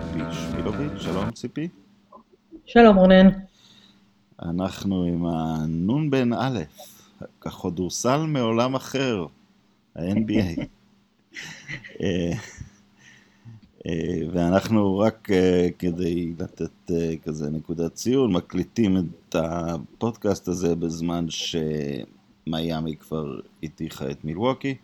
ציפי 0.00 0.18
שמילוביץ', 0.32 1.02
שלום 1.02 1.30
ציפי. 1.30 1.68
שלום 2.66 2.96
רונן. 2.96 3.28
אנחנו 4.42 5.04
עם 5.04 5.26
הנון 5.26 6.10
בן 6.10 6.32
א', 6.32 6.58
ככדורסל 7.40 8.16
מעולם 8.16 8.74
אחר, 8.74 9.26
ה-NBA. 9.96 10.60
אה, 12.02 12.32
אה, 13.86 14.20
ואנחנו 14.32 14.98
רק 14.98 15.28
אה, 15.30 15.68
כדי 15.78 16.34
לתת 16.38 16.90
כזה 17.22 17.50
נקודת 17.50 17.94
ציון, 17.94 18.32
מקליטים 18.32 18.96
את 18.96 19.34
הפודקאסט 19.34 20.48
הזה 20.48 20.76
בזמן 20.76 21.26
שמיאמי 21.28 22.96
כבר 22.96 23.40
הטיחה 23.62 24.10
את 24.10 24.24
מילווקי. 24.24 24.74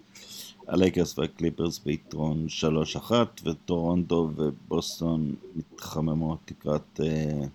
הלייקרס 0.66 1.18
והקליפרס 1.18 1.78
ביתרון 1.78 2.46
3-1, 2.96 3.12
וטורונטו 3.44 4.30
ובוסטון 4.36 5.34
מתחממות 5.56 6.38
לקראת, 6.50 7.00
אה, 7.02 7.46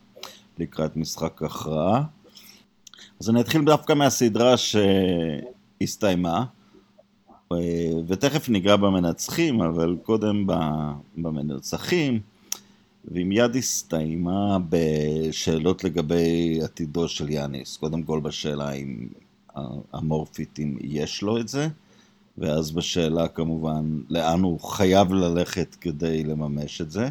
לקראת 0.57 0.95
משחק 0.97 1.43
הכרעה. 1.43 2.03
אז 3.19 3.29
אני 3.29 3.41
אתחיל 3.41 3.65
דווקא 3.65 3.93
מהסדרה 3.93 4.55
שהסתיימה, 4.57 6.45
אה, 7.51 7.57
ותכף 8.07 8.49
ניגע 8.49 8.75
במנצחים, 8.75 9.61
אבל 9.61 9.97
קודם 10.03 10.47
במנצחים, 11.17 12.19
ועם 13.05 13.31
יד 13.31 13.55
הסתיימה 13.55 14.57
בשאלות 14.69 15.83
לגבי 15.83 16.59
עתידו 16.63 17.07
של 17.07 17.29
יאניס. 17.29 17.77
קודם 17.77 18.03
כל 18.03 18.19
בשאלה 18.19 18.71
אם 18.71 19.07
המורפיט, 19.93 20.59
אם 20.59 20.77
יש 20.81 21.21
לו 21.21 21.39
את 21.39 21.47
זה. 21.47 21.67
ואז 22.39 22.71
בשאלה 22.71 23.27
כמובן, 23.27 23.99
לאן 24.09 24.41
הוא 24.41 24.59
חייב 24.59 25.13
ללכת 25.13 25.75
כדי 25.81 26.23
לממש 26.23 26.81
את 26.81 26.91
זה, 26.91 27.09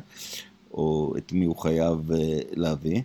או 0.72 1.14
את 1.18 1.32
מי 1.32 1.44
הוא 1.44 1.56
חייב 1.56 2.12
אה, 2.12 2.38
להביא. 2.52 3.02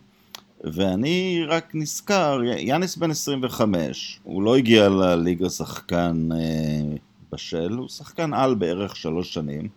ואני 0.63 1.43
רק 1.47 1.71
נזכר, 1.75 2.39
יאניס 2.57 2.95
בן 2.95 3.11
25, 3.11 4.19
הוא 4.23 4.43
לא 4.43 4.55
הגיע 4.55 4.89
לליגה 4.89 5.49
שחקן 5.49 6.29
אה, 6.31 6.95
בשל, 7.31 7.71
הוא 7.71 7.89
שחקן 7.89 8.33
על 8.33 8.55
בערך 8.55 8.95
שלוש 8.95 9.33
שנים. 9.33 9.67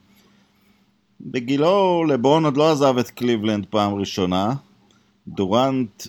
בגילו 1.20 2.04
לברון 2.04 2.44
עוד 2.44 2.56
לא 2.56 2.72
עזב 2.72 2.98
את 2.98 3.10
קליבלנד 3.10 3.66
פעם 3.70 3.94
ראשונה. 3.94 4.54
דורנט 5.28 6.06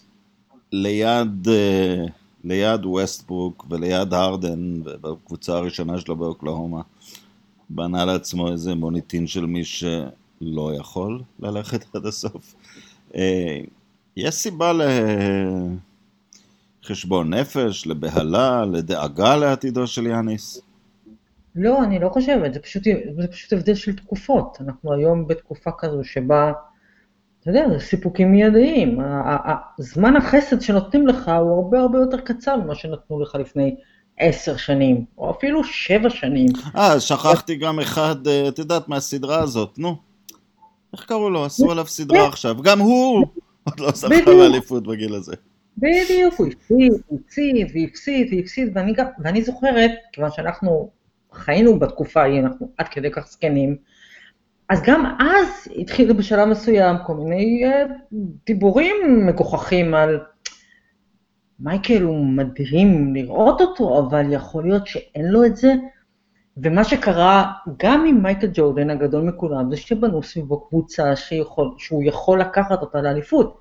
ליד 0.72 1.48
אה, 1.48 2.06
ליד 2.48 2.86
ווסטברוק 2.86 3.66
וליד 3.70 4.14
הרדן, 4.14 4.84
בקבוצה 4.84 5.54
הראשונה 5.54 6.00
שלו 6.00 6.16
באוקלהומה, 6.16 6.82
בנה 7.70 8.06
לעצמו 8.06 8.52
איזה 8.52 8.76
מוניטין 8.76 9.28
של 9.28 9.46
מי 9.46 9.64
שלא 9.64 10.72
יכול 10.80 11.22
ללכת 11.40 11.96
עד 11.96 12.06
הסוף. 12.06 12.56
אה, 13.16 13.60
יש 14.18 14.36
סיבה 14.36 14.72
לחשבון 16.84 17.34
נפש, 17.34 17.88
לבהלה, 17.88 18.66
לדאגה 18.66 19.36
לעתידו 19.36 19.88
של 19.88 20.08
יאניס? 20.08 20.62
לא, 21.56 21.84
אני 21.84 22.00
לא 22.00 22.10
חושבת, 22.10 22.54
זה 22.54 22.60
פשוט, 22.60 22.84
זה 23.22 23.28
פשוט 23.28 23.54
הבדל 23.54 23.76
של 23.76 23.96
תקופות. 23.96 24.58
אנחנו 24.62 24.94
היום 24.94 25.28
בתקופה 25.28 25.72
כזו 25.78 26.04
שבה 26.04 26.52
אתה 27.50 27.58
יודע, 27.58 27.70
זה 27.70 27.86
סיפוקים 27.86 28.32
מיידיים. 28.32 29.00
זמן 29.78 30.16
החסד 30.16 30.62
שנותנים 30.62 31.08
לך 31.08 31.32
הוא 31.40 31.64
הרבה 31.64 31.80
הרבה 31.80 32.00
יותר 32.00 32.20
קצר 32.20 32.56
ממה 32.56 32.76
שנתנו 32.76 33.22
לך 33.22 33.36
לפני 33.36 33.76
עשר 34.20 34.58
שנים, 34.58 35.06
או 35.18 35.32
אפילו 35.32 35.64
שבע 35.64 36.10
שנים. 36.10 36.48
אה, 36.76 37.00
שכחתי 37.00 37.56
גם 37.56 37.80
אחד, 37.80 38.28
אה, 38.28 38.48
את 38.48 38.60
יודעת, 38.60 38.90
מהסדרה 38.90 39.40
הזאת, 39.40 39.80
נו. 39.80 39.96
איך 40.94 41.06
קראו 41.06 41.30
לו? 41.30 41.46
עשו 41.46 41.72
עליו 41.72 41.86
סדרה. 41.88 42.28
עכשיו. 42.28 42.62
גם 42.62 42.80
הוא 42.80 43.26
עוד 43.64 43.80
לא 43.80 43.92
זכה 43.92 44.26
באליפות 44.26 44.88
בגיל 44.88 45.16
הזה. 45.16 45.36
בדיוק, 45.78 46.34
הוא 46.38 46.48
הפסיד, 46.48 46.94
הוא 47.08 47.20
הפסיד, 47.26 47.68
והפסיד, 47.74 48.34
והפסיד, 48.34 48.72
ואני, 48.76 48.94
ואני 49.20 49.44
זוכרת, 49.44 49.92
כיוון 50.14 50.32
שאנחנו 50.32 50.90
חיינו 51.34 51.80
בתקופה 51.80 52.22
ההיא, 52.22 52.40
אנחנו 52.40 52.70
עד 52.78 52.88
כדי 52.88 53.12
כך 53.12 53.28
זקנים, 53.28 53.78
אז 54.70 54.82
גם 54.82 55.06
אז 55.20 55.68
התחילו 55.76 56.18
בשלב 56.18 56.48
מסוים 56.48 56.96
כל 57.06 57.14
מיני 57.14 57.64
אה, 57.66 57.92
דיבורים 58.46 58.96
מגוחכים 59.28 59.94
על 59.94 60.20
מייקל 61.60 62.02
הוא 62.02 62.26
מדהים 62.26 63.16
לראות 63.16 63.62
אותו, 63.62 64.00
אבל 64.00 64.34
יכול 64.34 64.68
להיות 64.68 64.88
שאין 64.88 65.26
לו 65.26 65.46
את 65.46 65.56
זה. 65.56 65.74
ומה 66.58 66.84
שקרה 66.84 67.52
גם 67.80 68.06
עם 68.06 68.24
מייקל 68.24 68.48
ג'ורדן 68.54 68.90
הגדול 68.90 69.24
מכולם, 69.24 69.72
זה 69.72 69.78
שבנו 69.78 70.24
סביבו 70.24 70.68
קבוצה 70.68 71.16
שיכול, 71.16 71.72
שהוא 71.78 72.04
יכול 72.04 72.42
לקחת 72.42 72.82
אותה 72.82 73.02
לאליפות. 73.02 73.58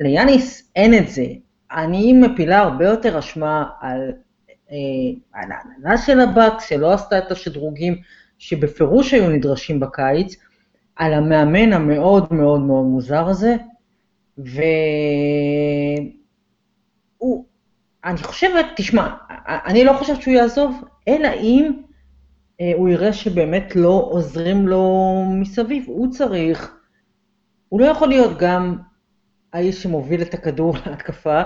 ליאניס 0.00 0.72
אין 0.76 0.94
את 0.94 1.08
זה. 1.08 1.26
אני 1.72 2.12
מפילה 2.12 2.58
הרבה 2.58 2.84
יותר 2.84 3.18
אשמה 3.18 3.64
על, 3.80 4.12
אה, 4.70 4.76
על 5.32 5.50
ההנהלה 5.52 5.98
של 5.98 6.20
הבאקס, 6.20 6.68
שלא 6.68 6.92
עשתה 6.92 7.18
את 7.18 7.32
השדרוגים 7.32 7.96
שבפירוש 8.38 9.14
היו 9.14 9.30
נדרשים 9.30 9.80
בקיץ, 9.80 10.36
על 10.96 11.12
המאמן 11.12 11.72
המאוד 11.72 12.32
מאוד 12.32 12.62
מאוד 12.62 12.84
מוזר 12.84 13.28
הזה, 13.28 13.56
והוא, 14.38 14.64
אני 18.04 18.22
חושבת, 18.22 18.66
תשמע, 18.76 19.14
אני 19.46 19.84
לא 19.84 19.92
חושבת 19.92 20.22
שהוא 20.22 20.34
יעזוב, 20.34 20.84
אלא 21.08 21.28
אם 21.28 21.72
אה, 22.60 22.72
הוא 22.76 22.88
יראה 22.88 23.12
שבאמת 23.12 23.76
לא 23.76 24.08
עוזרים 24.10 24.68
לו 24.68 25.24
מסביב, 25.28 25.84
הוא 25.86 26.10
צריך, 26.10 26.74
הוא 27.68 27.80
לא 27.80 27.86
יכול 27.86 28.08
להיות 28.08 28.38
גם 28.38 28.76
האיש 29.52 29.82
שמוביל 29.82 30.22
את 30.22 30.34
הכדור 30.34 30.76
להתקפה, 30.86 31.42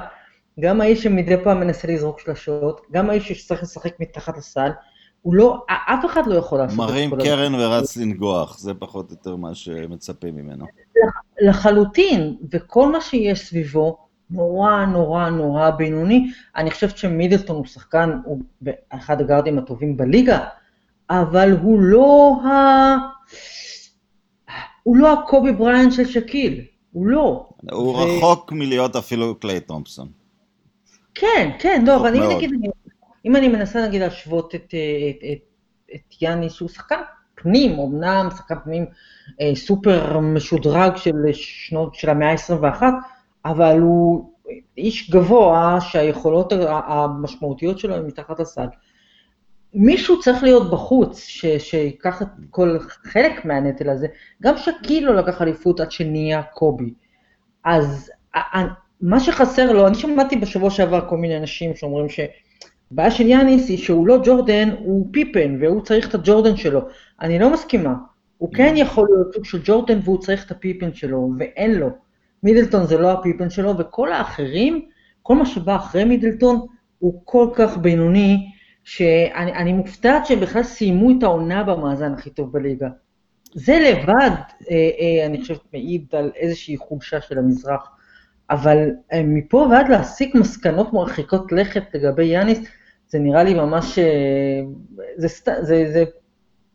גם 0.61 0.81
האיש 0.81 1.03
שמדי 1.03 1.45
פעם 1.45 1.61
מנסה 1.61 1.89
לזרוק 1.89 2.21
שלשות, 2.21 2.81
גם 2.93 3.11
האיש 3.11 3.33
שצריך 3.33 3.63
לשחק 3.63 4.01
מתחת 4.01 4.37
לסל, 4.39 4.71
הוא 5.23 5.35
לא, 5.35 5.65
אף 5.69 6.05
אחד 6.07 6.27
לא 6.27 6.35
יכול 6.35 6.59
לעשות 6.59 6.81
את 6.81 6.87
כל 6.87 6.93
מרים 6.93 7.11
קרן 7.11 7.55
ורץ 7.55 7.97
לנגוח, 7.97 8.59
זה 8.59 8.75
פחות 8.75 9.11
או 9.11 9.15
יותר 9.15 9.37
מה 9.37 9.55
שמצפים 9.55 10.37
ממנו. 10.37 10.65
לחלוטין, 11.41 12.37
וכל 12.53 12.93
מה 12.93 13.01
שיש 13.01 13.41
סביבו, 13.41 13.99
נורא 14.31 14.85
נורא 14.85 15.31
נורא 15.31 15.71
בינוני. 15.71 16.31
אני 16.57 16.71
חושבת 16.71 16.99
שמידלטון 16.99 17.57
הוא 17.57 17.67
שחקן, 17.67 18.19
הוא 18.25 18.41
אחד 18.89 19.21
הגארדים 19.21 19.59
הטובים 19.59 19.97
בליגה, 19.97 20.45
אבל 21.11 21.53
הוא 21.63 21.81
לא 21.81 22.37
ה... 22.45 22.49
הוא 24.83 24.97
לא 24.97 25.13
הקובי 25.13 25.53
בריין 25.53 25.91
של 25.91 26.07
שקיל, 26.07 26.61
הוא 26.93 27.07
לא. 27.07 27.49
הוא 27.73 27.95
ו... 27.95 27.97
רחוק 27.97 28.53
מלהיות 28.53 28.97
אפילו 28.97 29.35
קליי 29.35 29.61
תומפסון. 29.61 30.09
כן, 31.15 31.51
כן, 31.59 31.85
לא, 31.87 31.97
אבל 31.97 32.09
אני 32.09 32.35
נגיד, 32.35 32.51
אם 33.25 33.37
אני 33.37 33.49
מנסה 33.49 33.87
נגיד 33.87 34.01
להשוות 34.01 34.55
את, 34.55 34.75
אה, 34.75 35.11
את, 35.11 35.17
את, 35.33 35.39
את 35.95 36.23
יאניס, 36.23 36.53
שהוא 36.53 36.69
שחקן 36.69 37.01
פנים, 37.35 37.81
אמנם 37.81 38.29
שחקן 38.31 38.55
פנים 38.65 38.87
אה, 39.41 39.55
סופר 39.55 40.19
משודרג 40.19 40.97
של 40.97 41.13
שנות, 41.33 41.95
של 41.95 42.11
המאה 42.11 42.31
ה-21, 42.31 42.83
אבל 43.45 43.79
הוא 43.81 44.33
איש 44.79 45.11
גבוה 45.11 45.79
שהיכולות 45.81 46.53
המשמעותיות 46.69 47.79
שלו 47.79 47.95
הן 47.95 48.07
מתחת 48.07 48.41
לסל. 48.41 48.67
מישהו 49.75 50.21
צריך 50.21 50.43
להיות 50.43 50.71
בחוץ, 50.71 51.19
ש, 51.19 51.47
שיקח 51.47 52.23
את 52.23 52.29
כל 52.51 52.79
חלק 52.81 53.45
מהנטל 53.45 53.91
הזה. 53.91 54.07
גם 54.43 54.55
שקיל 54.57 55.07
לא 55.07 55.15
לקח 55.15 55.43
אליפות 55.43 55.81
עד 55.81 55.91
שנהיה 55.91 56.43
קובי. 56.43 56.95
אז 57.65 58.11
מה 59.01 59.21
שחסר 59.21 59.73
לו, 59.73 59.87
אני 59.87 59.95
שמעתי 59.95 60.37
בשבוע 60.37 60.71
שעבר 60.71 61.09
כל 61.09 61.17
מיני 61.17 61.37
אנשים 61.37 61.77
שאומרים 61.77 62.09
ש... 62.09 62.21
הבעיה 62.93 63.11
של 63.11 63.27
יאניס 63.27 63.69
היא 63.69 63.79
שהוא 63.79 64.07
לא 64.07 64.19
ג'ורדן, 64.25 64.69
הוא 64.79 65.07
פיפן, 65.13 65.57
והוא 65.61 65.83
צריך 65.83 66.09
את 66.09 66.15
הג'ורדן 66.15 66.57
שלו. 66.57 66.81
אני 67.21 67.39
לא 67.39 67.53
מסכימה. 67.53 67.95
הוא 68.39 68.53
כן 68.53 68.75
mm. 68.75 68.79
יכול 68.79 69.09
להיות 69.11 69.35
סוג 69.35 69.45
של 69.45 69.61
ג'ורדן 69.65 69.99
והוא 70.05 70.21
צריך 70.21 70.47
את 70.47 70.51
הפיפן 70.51 70.95
שלו, 70.95 71.31
ואין 71.39 71.75
לו. 71.75 71.89
מידלטון 72.43 72.87
זה 72.87 72.99
לא 72.99 73.13
הפיפן 73.13 73.51
שלו, 73.51 73.79
וכל 73.79 74.13
האחרים, 74.13 74.87
כל 75.23 75.35
מה 75.35 75.47
שבא 75.47 75.77
אחרי 75.77 76.05
מידלטון, 76.05 76.67
הוא 76.99 77.21
כל 77.25 77.49
כך 77.55 77.77
בינוני, 77.77 78.51
שאני 78.85 79.73
מופתעת 79.73 80.27
שהם 80.27 80.41
בכלל 80.41 80.63
סיימו 80.63 81.11
את 81.11 81.23
העונה 81.23 81.65
במאזן 81.65 82.13
הכי 82.13 82.31
טוב 82.31 82.53
בליגה. 82.53 82.89
זה 83.55 83.79
לבד, 83.79 84.31
אה, 84.71 84.91
אה, 85.01 85.27
אני 85.27 85.41
חושבת, 85.41 85.61
מעיד 85.73 86.07
על 86.13 86.31
איזושהי 86.37 86.77
חולשה 86.77 87.21
של 87.21 87.39
המזרח. 87.39 87.91
אבל 88.51 88.91
אה, 89.13 89.23
מפה 89.25 89.67
ועד 89.71 89.89
להסיק 89.89 90.35
מסקנות 90.35 90.93
מרחיקות 90.93 91.53
לכת 91.53 91.83
לגבי 91.95 92.25
יאניס, 92.25 92.59
זה 93.09 93.19
נראה 93.19 93.43
לי 93.43 93.55
ממש, 93.55 93.99
אה, 93.99 94.61
זה, 95.17 95.29
זה, 95.29 95.55
זה, 95.63 95.85
זה 95.93 96.05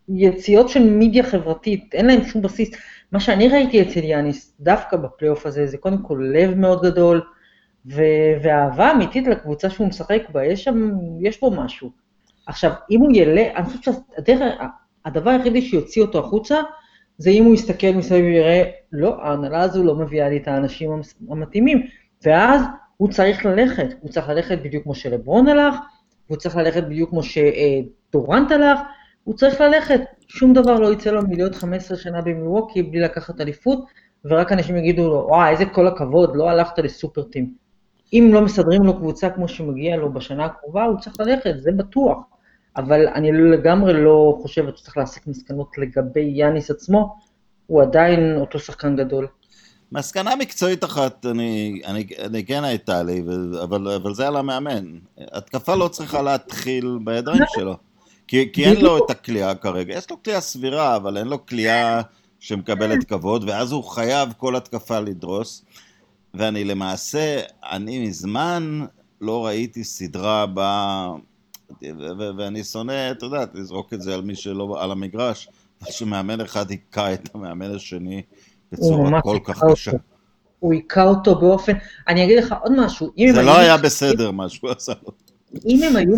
יציאות 0.09 0.69
של 0.69 0.89
מידיה 0.89 1.23
חברתית, 1.23 1.93
אין 1.93 2.05
להם 2.05 2.23
שום 2.23 2.41
בסיס. 2.41 2.71
מה 3.11 3.19
שאני 3.19 3.47
ראיתי 3.47 3.81
אצל 3.81 4.03
יאניס, 4.03 4.55
דווקא 4.59 4.97
בפלייאוף 4.97 5.45
הזה, 5.45 5.67
זה 5.67 5.77
קודם 5.77 5.97
כל 5.97 6.29
לב 6.33 6.53
מאוד 6.53 6.83
גדול, 6.83 7.21
ו- 7.85 8.33
ואהבה 8.43 8.91
אמיתית 8.91 9.27
לקבוצה 9.27 9.69
שהוא 9.69 9.87
משחק 9.87 10.21
בה, 10.29 10.45
יש 10.45 10.63
שם, 10.63 10.91
יש 11.21 11.41
בו 11.41 11.51
משהו. 11.51 11.89
עכשיו, 12.47 12.71
אם 12.91 12.99
הוא 12.99 13.11
ילך, 13.13 13.47
אני 13.55 13.65
חושבת 13.65 13.83
שהדרך, 13.83 14.41
הדבר 15.05 15.29
היחידי 15.29 15.61
שיוציא 15.61 16.01
אותו 16.01 16.19
החוצה, 16.19 16.61
זה 17.18 17.30
אם 17.30 17.45
הוא 17.45 17.54
יסתכל 17.54 17.92
מסביב 17.95 18.25
ויראה, 18.25 18.63
לא, 18.92 19.24
ההנהלה 19.24 19.62
הזו 19.62 19.83
לא 19.83 19.95
מביאה 19.95 20.30
לי 20.30 20.38
את 20.38 20.48
האנשים 20.48 20.92
המתאימים, 21.30 21.88
ואז 22.24 22.62
הוא 22.98 23.10
צריך 23.10 23.45
ללכת, 23.45 23.88
הוא 24.00 24.10
צריך 24.10 24.30
ללכת 24.30 24.57
בדיוק 24.63 24.83
כמו 24.83 24.95
שלברון 24.95 25.48
הלך, 25.48 25.75
והוא 26.30 26.38
צריך 26.38 26.56
ללכת 26.56 26.83
בדיוק 26.83 27.10
כמו 27.10 27.21
שדורנט 27.24 28.51
הלך, 28.51 28.80
הוא 29.24 29.36
צריך 29.36 29.62
ללכת, 29.62 30.01
שום 30.27 30.54
דבר 30.54 30.80
לא 30.80 30.94
יצא 30.94 31.12
לו 31.12 31.21
מלהיות 31.27 31.56
15 31.56 31.98
שנה 31.98 32.21
במילווקי 32.21 32.83
בלי 32.83 33.00
לקחת 33.00 33.42
אליפות, 33.42 33.86
ורק 34.25 34.51
אנשים 34.51 34.77
יגידו 34.77 35.09
לו, 35.09 35.25
וואי, 35.30 35.51
איזה 35.51 35.66
כל 35.66 35.88
הכבוד, 35.88 36.36
לא 36.36 36.50
הלכת 36.50 36.80
לסופר 36.80 37.24
טים. 37.24 37.54
אם 38.13 38.30
לא 38.33 38.42
מסדרים 38.42 38.83
לו 38.83 38.98
קבוצה 38.98 39.30
כמו 39.30 39.48
שמגיע 39.48 39.95
לו 39.98 40.13
בשנה 40.13 40.45
הקרובה, 40.45 40.83
הוא 40.83 41.00
צריך 41.00 41.19
ללכת, 41.19 41.54
זה 41.57 41.71
בטוח. 41.71 42.18
אבל 42.77 43.07
אני 43.07 43.31
לגמרי 43.31 43.93
לא 43.93 44.37
חושבת 44.41 44.77
שצריך 44.77 44.97
להסיק 44.97 45.27
מסקנות 45.27 45.77
לגבי 45.77 46.31
יאניס 46.35 46.71
עצמו, 46.71 47.15
הוא 47.67 47.81
עדיין 47.81 48.37
אותו 48.37 48.59
שחקן 48.59 48.95
גדול. 48.95 49.27
מסקנה 49.91 50.35
מקצועית 50.35 50.83
אחת, 50.83 51.25
אני, 51.25 51.81
אני, 51.85 52.07
אני 52.19 52.45
כן 52.45 52.63
הייתה 52.63 53.03
לי, 53.03 53.23
אבל, 53.63 53.87
אבל 53.91 54.13
זה 54.13 54.27
על 54.27 54.37
המאמן. 54.37 54.85
התקפה 55.17 55.75
לא 55.75 55.87
צריכה 55.87 56.21
להתחיל 56.21 56.97
בידיים 57.03 57.43
שלו. 57.47 57.77
כי, 58.27 58.49
כי 58.53 58.65
אין 58.65 58.81
לו 58.81 58.97
את 58.97 59.09
הכלייה 59.09 59.55
כרגע. 59.55 59.97
יש 59.97 60.09
לו 60.09 60.23
כלייה 60.23 60.41
סבירה, 60.41 60.95
אבל 60.95 61.17
אין 61.17 61.27
לו 61.27 61.45
כלייה 61.45 62.01
שמקבלת 62.39 63.03
כבוד, 63.03 63.49
ואז 63.49 63.71
הוא 63.71 63.83
חייב 63.83 64.33
כל 64.37 64.55
התקפה 64.55 64.99
לדרוס. 64.99 65.65
ואני 66.33 66.63
למעשה, 66.63 67.41
אני 67.71 68.07
מזמן 68.07 68.85
לא 69.21 69.45
ראיתי 69.45 69.83
סדרה 69.83 70.45
בה... 70.45 71.07
ואני 72.37 72.63
שונא, 72.63 73.11
אתה 73.11 73.25
יודע, 73.25 73.45
לזרוק 73.53 73.93
את 73.93 74.01
זה 74.01 74.13
על 74.13 74.21
מי 74.21 74.35
שלא 74.35 74.83
על 74.83 74.91
המגרש, 74.91 75.47
שמאמן 75.89 76.41
אחד 76.41 76.69
היכה 76.69 77.13
את 77.13 77.29
המאמן 77.35 77.75
השני 77.75 78.21
בצורה 78.71 79.21
כל 79.21 79.37
כך 79.43 79.63
קשה. 79.71 79.91
הוא 80.59 80.73
היכה 80.73 81.03
אותו 81.03 81.35
באופן, 81.35 81.73
אני 82.07 82.23
אגיד 82.23 82.37
לך 82.37 82.55
עוד 82.61 82.71
משהו, 82.77 83.11
זה 83.33 83.41
לא 83.41 83.57
היה 83.57 83.77
בסדר 83.77 84.31
מה 84.31 84.49
שהוא 84.49 84.71
עשה 84.71 84.93
לו. 85.03 85.11
אם 85.65 85.79
הם 85.83 85.95
היו, 85.95 86.15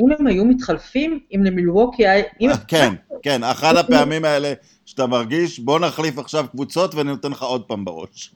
אם 0.00 0.12
הם 0.18 0.26
היו 0.26 0.44
מתחלפים, 0.44 1.20
אם 1.34 1.44
למילווקי 1.44 2.06
היה... 2.06 2.24
אם... 2.40 2.50
כן, 2.68 2.94
כן, 3.22 3.44
אחת 3.44 3.76
הפעמים 3.76 4.24
האלה 4.24 4.52
שאתה 4.84 5.06
מרגיש, 5.06 5.60
בוא 5.60 5.78
נחליף 5.78 6.18
עכשיו 6.18 6.46
קבוצות 6.50 6.94
ואני 6.94 7.10
נותן 7.10 7.30
לך 7.30 7.42
עוד 7.42 7.62
פעם 7.62 7.84
בראש. 7.84 8.34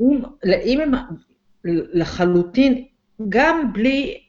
אם, 0.00 0.22
אם 0.44 0.80
הם 0.80 0.92
לחלוטין, 1.92 2.84
גם 3.28 3.72
בלי, 3.72 4.14
אה, 4.14 4.21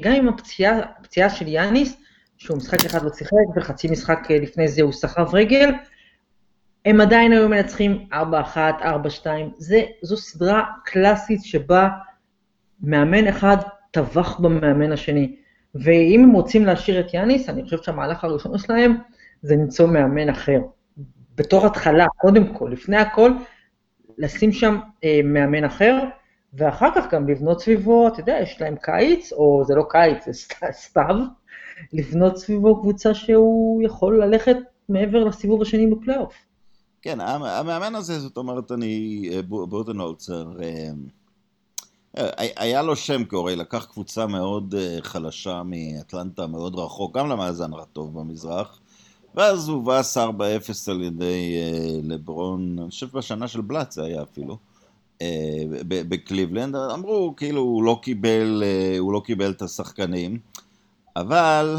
גם 0.00 0.12
עם 0.12 0.28
הפציעה, 0.28 1.30
של 1.30 1.48
יאניס, 1.48 1.96
שהוא 2.36 2.56
משחק 2.56 2.84
אחד 2.84 3.02
לא 3.02 3.10
שיחק 3.12 3.56
וחצי 3.56 3.88
משחק 3.90 4.26
אה, 4.30 4.38
לפני 4.38 4.68
זה 4.68 4.82
הוא 4.82 4.92
סחב 4.92 5.34
רגל, 5.34 5.70
הם 6.84 7.00
עדיין 7.00 7.32
היו 7.32 7.48
מנצחים 7.48 8.06
4-1, 8.12 8.14
4-2, 8.54 9.26
זו 10.02 10.16
סדרה 10.16 10.64
קלאסית 10.84 11.44
שבה 11.44 11.88
מאמן 12.82 13.26
אחד 13.26 13.56
טבח 13.90 14.40
במאמן 14.40 14.92
השני. 14.92 15.36
ואם 15.74 16.24
הם 16.24 16.32
רוצים 16.32 16.64
להשאיר 16.66 17.00
את 17.00 17.14
יאניס, 17.14 17.48
אני 17.48 17.64
חושבת 17.64 17.84
שהמהלך 17.84 18.24
הראשון 18.24 18.58
שלהם 18.58 18.96
זה 19.42 19.54
למצוא 19.54 19.86
מאמן 19.88 20.28
אחר. 20.28 20.60
בתור 21.36 21.66
התחלה, 21.66 22.06
קודם 22.16 22.54
כל, 22.54 22.70
לפני 22.72 22.96
הכל, 22.96 23.32
לשים 24.18 24.52
שם 24.52 24.78
אה, 25.04 25.20
מאמן 25.24 25.64
אחר, 25.64 25.98
ואחר 26.54 26.88
כך 26.94 27.04
גם 27.12 27.28
לבנות 27.28 27.60
סביבו, 27.60 28.08
אתה 28.08 28.20
יודע, 28.20 28.38
יש 28.42 28.60
להם 28.60 28.76
קיץ, 28.82 29.32
או 29.32 29.62
זה 29.66 29.74
לא 29.74 29.84
קיץ, 29.90 30.24
זה 30.24 30.32
סתיו, 30.72 31.16
לבנות 31.92 32.36
סביבו 32.36 32.80
קבוצה 32.80 33.14
שהוא 33.14 33.82
יכול 33.82 34.24
ללכת 34.24 34.56
מעבר 34.88 35.24
לסיבוב 35.24 35.62
השני 35.62 35.86
בפלייאוף. 35.86 36.34
כן, 37.02 37.20
המאמן 37.20 37.94
הזה, 37.94 38.18
זאת 38.18 38.36
אומרת, 38.36 38.72
אני, 38.72 39.22
אה, 39.32 39.42
בודנולצר, 39.42 40.52
אה, 40.62 40.90
היה 42.56 42.82
לו 42.82 42.96
שם 42.96 43.24
קורי, 43.24 43.56
לקח 43.56 43.84
קבוצה 43.84 44.26
מאוד 44.26 44.74
חלשה 45.00 45.62
מאטלנטה, 45.64 46.46
מאוד 46.46 46.74
רחוק, 46.74 47.16
גם 47.16 47.28
למאזן 47.28 47.72
רטוב 47.72 48.20
במזרח, 48.20 48.80
ואז 49.34 49.68
הובס 49.68 50.16
4-0 50.16 50.88
על 50.88 51.02
ידי 51.02 51.60
לברון, 52.02 52.78
אני 52.78 52.90
חושב 52.90 53.06
בשנה 53.12 53.48
של 53.48 53.60
בלאט 53.60 53.92
זה 53.92 54.04
היה 54.04 54.22
אפילו, 54.22 54.56
בקליבלנד, 55.88 56.76
אמרו 56.76 57.34
כאילו 57.36 57.60
הוא 57.60 57.84
לא 57.84 57.98
קיבל, 58.02 58.62
uh, 58.62 58.98
הוא 58.98 59.12
לא 59.12 59.22
קיבל 59.24 59.50
את 59.50 59.62
השחקנים, 59.62 60.38
אבל 61.16 61.76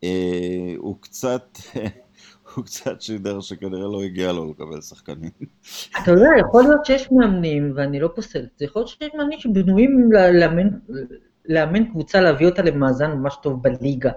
uh, 0.00 0.06
הוא 0.76 0.96
קצת... 1.00 1.58
הוא 2.54 2.64
קצת 2.64 3.00
שידר 3.00 3.40
שכנראה 3.40 3.88
לא 3.88 4.02
הגיע 4.02 4.32
לו 4.32 4.50
לקבל 4.50 4.80
שחקנים. 4.80 5.30
אתה 6.02 6.10
יודע, 6.10 6.28
יכול 6.40 6.62
להיות 6.62 6.86
שיש 6.86 7.12
מאמנים, 7.12 7.72
ואני 7.76 8.00
לא 8.00 8.08
פוסלת, 8.14 8.48
זה 8.58 8.64
יכול 8.64 8.80
להיות 8.80 8.88
שיש 8.88 9.08
מאמנים 9.14 9.38
שבנויים 9.38 10.12
לאמן, 10.12 10.68
לאמן 11.46 11.84
קבוצה, 11.84 12.20
להביא 12.20 12.46
אותה 12.46 12.62
למאזן 12.62 13.10
ממש 13.10 13.36
טוב 13.42 13.62
בליגה. 13.62 14.10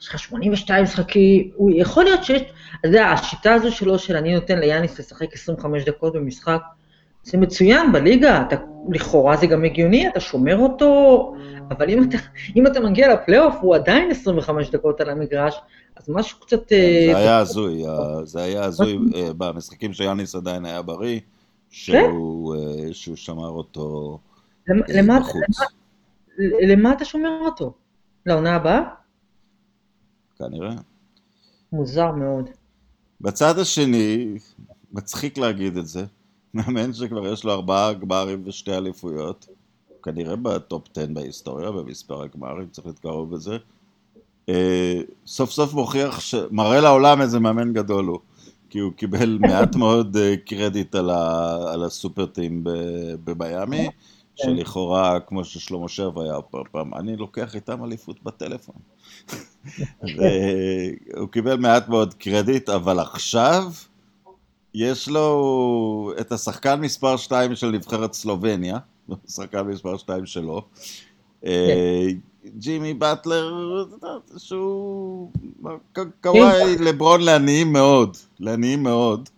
יש 0.00 0.08
לך 0.08 0.18
82 0.18 0.84
משחקים, 0.84 1.50
הוא 1.54 1.70
יכול 1.74 2.04
להיות 2.04 2.24
שיש, 2.24 2.42
אתה 2.80 2.88
יודע, 2.88 3.06
השיטה 3.06 3.54
הזו 3.54 3.72
שלו, 3.72 3.98
של 3.98 4.16
אני 4.16 4.34
נותן 4.34 4.58
ליאניס 4.58 4.98
לשחק 4.98 5.32
25 5.32 5.84
דקות 5.84 6.12
במשחק, 6.12 6.60
זה 7.22 7.38
מצוין 7.38 7.92
בליגה, 7.92 8.42
אתה, 8.42 8.56
לכאורה 8.90 9.36
זה 9.36 9.46
גם 9.46 9.64
הגיוני, 9.64 10.08
אתה 10.08 10.20
שומר 10.20 10.56
אותו, 10.58 11.34
אבל 11.70 11.90
אם 11.90 12.02
אתה, 12.02 12.16
אם 12.56 12.66
אתה 12.66 12.80
מגיע 12.80 13.14
לפלייאוף, 13.14 13.54
הוא 13.60 13.74
עדיין 13.74 14.10
25 14.10 14.70
דקות 14.70 15.00
על 15.00 15.10
המגרש, 15.10 15.60
אז 15.96 16.08
משהו 16.08 16.40
קצת... 16.40 16.72
אה, 16.72 17.08
זה 17.12 17.18
היה 17.18 17.38
הזוי, 17.38 17.82
זה 18.24 18.42
היה 18.42 18.64
הזוי 18.64 18.98
אה, 19.14 19.32
במשחקים 19.32 19.92
שיאניס 19.92 20.34
עדיין 20.34 20.64
היה 20.64 20.82
בריא, 20.82 21.20
שהוא, 21.70 22.54
כן. 22.54 22.86
אה, 22.86 22.94
שהוא 22.94 23.16
שמר 23.16 23.48
אותו 23.48 24.18
בחוץ. 24.68 25.58
למה 26.68 26.92
אתה 26.92 27.04
שומר 27.04 27.38
אותו? 27.44 27.72
לעונה 28.26 28.54
הבאה? 28.54 28.82
כנראה. 30.38 30.74
מוזר 31.72 32.12
מאוד. 32.12 32.50
בצד 33.20 33.58
השני, 33.58 34.34
מצחיק 34.92 35.38
להגיד 35.38 35.76
את 35.76 35.86
זה, 35.86 36.04
מאמן 36.54 36.92
שכבר 36.92 37.32
יש 37.32 37.44
לו 37.44 37.52
ארבעה 37.52 37.92
גמרים 37.92 38.42
ושתי 38.46 38.76
אליפויות, 38.76 39.46
כנראה 40.02 40.36
בטופ 40.36 40.88
10 40.96 41.06
בהיסטוריה, 41.14 41.70
במספר 41.70 42.22
הגמרים, 42.22 42.68
צריך 42.70 42.86
להתקרב 42.86 43.30
בזה, 43.34 43.56
אה, 44.48 45.00
סוף 45.26 45.50
סוף 45.50 45.74
מוכיח, 45.74 46.20
ש... 46.20 46.34
מראה 46.50 46.80
לעולם 46.80 47.20
איזה 47.20 47.40
מאמן 47.40 47.72
גדול 47.72 48.04
הוא, 48.04 48.18
כי 48.70 48.78
הוא 48.78 48.92
קיבל 48.92 49.38
מעט 49.48 49.76
מאוד 49.76 50.16
אה, 50.16 50.34
קרדיט 50.36 50.94
על, 50.94 51.10
ה... 51.10 51.56
על 51.72 51.84
הסופר 51.84 52.26
טים 52.26 52.64
במיאמי, 53.24 53.88
כן. 54.36 54.44
שלכאורה, 54.44 55.20
כמו 55.20 55.44
ששלמה 55.44 55.88
שרף 55.88 56.16
היה 56.16 56.40
פעם, 56.72 56.94
אני 56.94 57.16
לוקח 57.16 57.54
איתם 57.54 57.84
אליפות 57.84 58.22
בטלפון. 58.22 58.76
והוא 60.16 61.28
קיבל 61.28 61.56
מעט 61.56 61.88
מאוד 61.88 62.14
קרדיט, 62.14 62.68
אבל 62.68 63.00
עכשיו 63.00 63.64
יש 64.74 65.08
לו 65.08 66.12
את 66.20 66.32
השחקן 66.32 66.80
מספר 66.80 67.16
2 67.16 67.54
של 67.54 67.70
נבחרת 67.70 68.12
סלובניה, 68.12 68.78
השחקן 69.28 69.60
מספר 69.60 69.96
2 69.96 70.26
שלו, 70.26 70.62
אה, 71.46 72.06
ג'ימי 72.46 72.94
באטלר, 72.94 73.54
שהוא 74.36 75.30
קוואי 76.20 76.78
לברון 76.78 77.20
לעניים 77.20 77.72
מאוד, 77.72 78.16
לעניים 78.40 78.82
מאוד. 78.82 79.28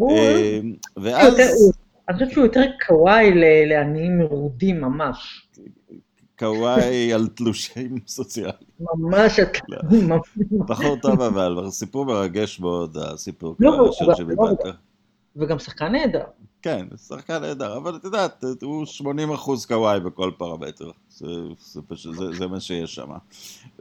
אה, 0.00 0.60
ואז... 0.96 1.40
אני 2.08 2.18
חושבת 2.18 2.30
שהוא 2.32 2.44
יותר 2.44 2.62
קוואי 2.86 3.30
לעניים 3.66 4.18
מרודים 4.18 4.80
ממש. 4.80 5.46
קוואי 6.38 7.12
על 7.12 7.28
תלושים 7.28 7.96
סוציאליים. 8.06 8.54
ממש 8.80 9.38
התלושים. 9.38 10.10
בחור 10.66 10.96
טוב 10.96 11.20
אבל, 11.20 11.70
סיפור 11.70 12.04
מרגש 12.04 12.60
מאוד, 12.60 12.96
הסיפור 12.96 13.56
לא, 13.60 13.92
של 13.92 14.04
ג'ימי 14.16 14.34
באטלר. 14.36 14.72
וגם 15.36 15.58
שחקן 15.58 15.92
נהדר. 15.92 16.24
כן, 16.62 16.86
שחקן 17.08 17.38
נהדר, 17.40 17.76
אבל 17.76 17.96
את 17.96 18.04
יודעת, 18.04 18.44
הוא 18.62 18.86
80 18.86 19.30
אחוז 19.30 19.66
קוואי 19.66 20.00
בכל 20.00 20.30
פרמטר, 20.38 20.90
זה, 21.10 21.26
זה, 21.58 21.80
זה, 22.12 22.32
זה 22.32 22.46
מה 22.46 22.60
שיש 22.60 22.94
שם. 22.94 23.10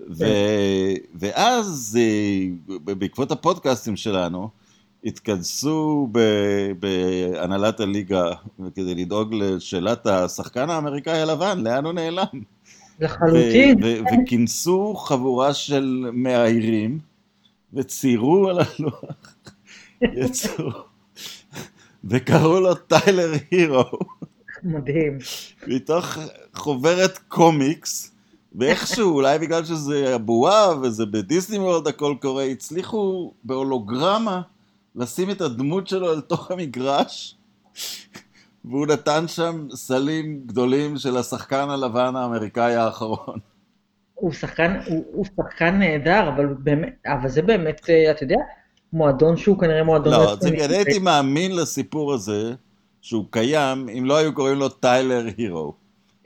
ו, 0.10 0.26
ואז, 1.16 2.00
אה, 2.02 2.48
בעקבות 2.84 3.32
הפודקאסטים 3.32 3.96
שלנו, 3.96 4.50
התכנסו 5.06 6.10
בהנהלת 6.80 7.80
הליגה 7.80 8.32
כדי 8.76 8.96
לדאוג 8.96 9.34
לשאלת 9.34 10.08
השחקן 10.08 10.70
האמריקאי 10.70 11.22
הלבן, 11.22 11.60
לאן 11.60 11.86
הוא 11.86 11.94
נעלם. 11.94 12.42
לחלוטין. 13.00 13.80
וכינסו 14.24 14.96
חבורה 14.96 15.54
של 15.54 16.10
מאיירים, 16.14 17.00
וציירו 17.74 18.50
על 18.50 18.60
הלוח, 18.60 19.46
יצאו, 20.02 20.70
וקראו 22.04 22.60
לו 22.60 22.76
טיילר 22.76 23.32
הירו. 23.52 23.84
מדהים. 24.64 25.18
מתוך 25.68 26.18
חוברת 26.54 27.18
קומיקס, 27.28 28.12
ואיכשהו, 28.56 29.16
אולי 29.16 29.40
בגלל 29.40 29.66
שזה 29.66 30.16
הבועה 30.16 30.80
וזה 30.82 31.06
בדיסני 31.06 31.58
וורלד 31.58 31.88
הכל 31.88 32.16
קורה, 32.22 32.44
הצליחו 32.44 33.34
בהולוגרמה 33.44 34.42
לשים 34.96 35.30
את 35.30 35.42
הדמות 35.42 35.88
שלו 35.88 36.14
אל 36.14 36.22
תוך 36.22 36.52
המגרש, 36.52 37.38
והוא 38.66 38.88
נתן 38.88 39.28
שם 39.28 39.68
סלים 39.76 40.42
גדולים 40.46 40.98
של 40.98 41.18
השחקן 41.18 41.70
הלבן 41.70 42.16
האמריקאי 42.16 42.76
האחרון. 42.76 43.40
הוא 44.14 44.32
שחקן, 44.32 44.80
הוא, 44.86 45.06
הוא 45.12 45.26
שחקן 45.26 45.80
נהדר, 45.80 46.30
אבל, 46.30 46.46
באמת, 46.46 46.94
אבל 47.06 47.30
זה 47.30 47.42
באמת, 47.42 47.90
אה, 47.90 48.12
אתה 48.12 48.24
יודע, 48.24 48.36
מועדון 48.94 49.38
שהוא 49.38 49.60
כנראה 49.60 49.84
מועדון... 49.84 50.14
לא, 50.14 50.36
אני 50.48 50.76
הייתי 50.76 51.00
מאמין 51.00 51.56
לסיפור 51.56 52.14
הזה, 52.14 52.54
שהוא 53.02 53.26
קיים, 53.30 53.90
אם 53.90 54.06
לא 54.06 54.18
היו 54.18 54.34
קוראים 54.34 54.58
לו 54.58 54.70
טיילר 54.70 55.26
הירו. 55.38 55.74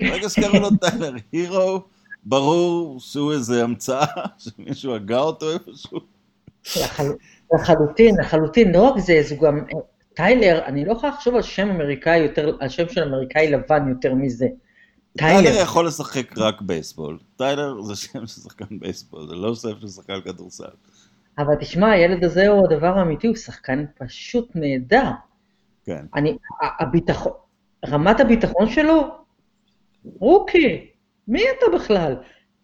ברגע 0.02 0.30
שקראו 0.30 0.60
לו 0.60 0.70
טיילר 0.82 1.14
הירו, 1.32 1.82
ברור 2.24 3.00
שהוא 3.00 3.34
איזה 3.34 3.64
המצאה, 3.64 4.06
שמישהו 4.44 4.96
הגה 4.96 5.20
אותו 5.20 5.46
איפשהו. 5.52 6.00
לחלוטין, 7.56 8.16
לחלוטין, 8.20 8.72
לא 8.72 8.82
רק 8.82 9.00
זה, 9.00 9.22
זה 9.22 9.36
גם, 9.36 9.60
טיילר, 10.14 10.62
אני 10.66 10.86
לא 10.86 10.92
יכולה 10.92 11.14
לחשוב 11.14 11.36
על 11.36 11.42
שם 11.42 11.70
אמריקאי 11.70 12.18
יותר, 12.18 12.58
על 12.60 12.70
שם 12.70 12.90
של 12.90 13.04
אמריקאי 13.04 13.52
לבן 13.52 13.90
יותר 13.90 14.14
מזה. 14.14 14.48
טיילר 15.18 15.62
יכול 15.62 15.88
לשחק 15.88 16.38
רק 16.38 16.62
בייסבול. 16.62 17.18
טיילר 17.38 17.82
זה 17.82 17.96
שם 17.96 18.28
של 18.28 18.42
שחקן 18.42 18.80
בייסבול, 18.80 19.28
זה 19.28 19.36
לא 19.36 19.56
שם 19.56 19.80
של 19.82 19.88
שחקן 19.88 20.22
כדורסל. 20.26 20.64
אבל 21.38 21.56
תשמע, 21.60 21.92
הילד 21.92 22.24
הזה 22.24 22.48
הוא 22.48 22.66
הדבר 22.66 22.98
האמיתי, 22.98 23.28
הוא 23.28 23.36
שחקן 23.36 23.86
פשוט 23.98 24.52
נהדר. 24.56 25.10
כן. 25.86 26.06
אני, 26.16 26.38
הביטחון, 26.80 27.32
רמת 27.88 28.20
הביטחון 28.20 28.70
שלו, 28.70 29.02
rookie, 30.20 30.88
מי 31.28 31.42
אתה 31.58 31.78
בכלל? 31.78 32.16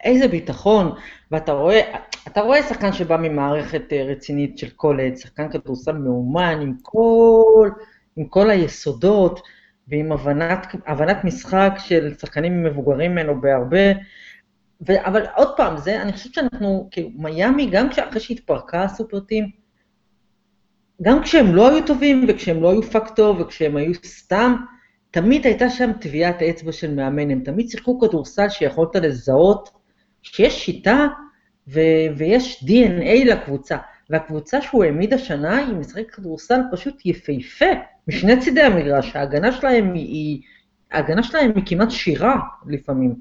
איזה 0.02 0.28
ביטחון, 0.28 0.92
ואתה 1.30 1.52
רואה, 1.52 1.80
אתה 2.26 2.40
רואה 2.40 2.62
שחקן 2.62 2.92
שבא 2.92 3.16
ממערכת 3.16 3.92
אה, 3.92 4.04
רצינית 4.04 4.58
של 4.58 4.70
קולג', 4.70 5.16
שחקן 5.16 5.48
כדורסל 5.50 5.92
מאומן 5.92 6.58
עם 6.62 6.74
כל, 6.82 7.70
עם 8.16 8.24
כל 8.24 8.50
היסודות 8.50 9.40
ועם 9.88 10.12
הבנת, 10.12 10.66
הבנת 10.86 11.24
משחק 11.24 11.72
של 11.78 12.14
שחקנים 12.20 12.62
מבוגרים 12.62 13.12
ממנו 13.12 13.40
בהרבה, 13.40 13.92
ו, 14.88 14.92
אבל 15.06 15.22
עוד 15.36 15.48
פעם, 15.56 15.76
זה, 15.76 16.02
אני 16.02 16.12
חושבת 16.12 16.34
שאנחנו, 16.34 16.88
כאילו, 16.90 17.10
מיאמי, 17.14 17.66
גם 17.66 17.88
אחרי 18.08 18.20
שהתפרקה 18.20 18.82
הסופרטים, 18.82 19.50
גם 21.02 21.22
כשהם 21.22 21.54
לא 21.54 21.70
היו 21.70 21.86
טובים 21.86 22.24
וכשהם 22.28 22.62
לא 22.62 22.70
היו 22.70 22.82
פקטור 22.82 23.40
וכשהם 23.40 23.76
היו 23.76 23.94
סתם, 24.04 24.56
תמיד 25.10 25.46
הייתה 25.46 25.70
שם 25.70 25.90
טביעת 26.00 26.42
אצבע 26.42 26.72
של 26.72 26.94
מאמן, 26.94 27.30
הם 27.30 27.40
תמיד 27.44 27.68
שיחקו 27.68 28.00
כדורסל 28.00 28.48
שיכולת 28.48 28.96
לזהות 28.96 29.81
שיש 30.22 30.64
שיטה 30.64 31.06
ו- 31.68 32.06
ויש 32.16 32.64
DNA 32.64 33.30
לקבוצה, 33.30 33.76
והקבוצה 34.10 34.62
שהוא 34.62 34.84
העמיד 34.84 35.14
השנה 35.14 35.56
היא 35.56 35.74
משחק 35.74 36.10
כדורסל 36.10 36.60
פשוט 36.72 37.06
יפהפה, 37.06 37.66
משני 38.08 38.40
צידי 38.40 38.62
המגרש, 38.62 39.16
ההגנה 39.16 39.52
שלהם 39.52 39.94
היא, 39.94 40.42
ההגנה 40.90 41.22
שלהם 41.22 41.52
היא 41.56 41.64
כמעט 41.66 41.90
שירה 41.90 42.36
לפעמים. 42.66 43.14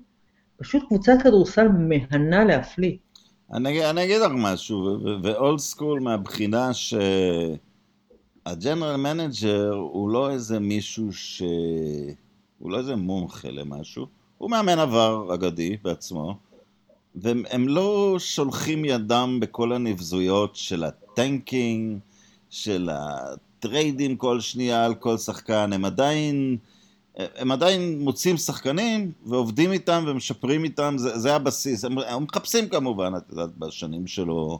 פשוט 0.58 0.84
קבוצת 0.88 1.14
כדורסל 1.24 1.68
מהנה 1.68 2.46
להפליא. 2.46 2.98
אני, 3.54 3.90
אני 3.90 4.04
אגיד 4.04 4.22
לך 4.22 4.32
משהו, 4.36 4.98
ו 5.24 5.33
old 5.33 5.60
school 5.60 6.00
מהבחינה 6.00 6.74
ש... 6.74 6.94
ה 8.46 8.52
general 8.52 8.96
manager 8.96 9.74
הוא 9.74 10.10
לא 10.10 10.32
איזה 10.32 10.60
מישהו 10.60 11.14
ש... 11.14 11.44
הוא 12.60 12.72
לא 12.72 12.78
איזה 12.78 12.96
מומחה 12.96 13.50
למשהו, 13.52 14.06
הוא 14.38 14.52
מאמן 14.52 14.80
עבר 14.80 15.34
אגדי 15.34 15.78
בעצמו, 15.84 16.38
והם 17.16 17.68
לא 17.68 18.16
שולחים 18.20 18.86
ידם 18.86 19.38
בכל 19.42 19.74
הנבזויות 19.74 20.56
של 20.56 20.84
ה 20.84 20.97
tanking, 20.97 22.00
של 22.50 22.90
הטריידים 22.92 24.16
כל 24.16 24.40
שנייה 24.40 24.86
על 24.86 24.96
כל 24.96 25.18
שחקן, 25.18 25.74
הם 25.74 25.86
עדיין, 25.86 26.58
הם 27.16 27.52
עדיין 27.52 28.00
מוצאים 28.00 28.38
שחקנים 28.38 29.12
ועובדים 29.26 29.72
איתם 29.72 30.04
ומשפרים 30.08 30.64
איתם, 30.64 30.96
זה, 30.98 31.20
זה 31.20 31.36
הבסיס, 31.36 31.86
הם, 31.86 31.98
הם 31.98 32.24
מחפשים 32.24 32.70
כמובן, 32.70 33.14
את 33.18 33.24
יודעת, 33.30 33.58
בשנים 33.58 34.08
שלו 34.08 34.60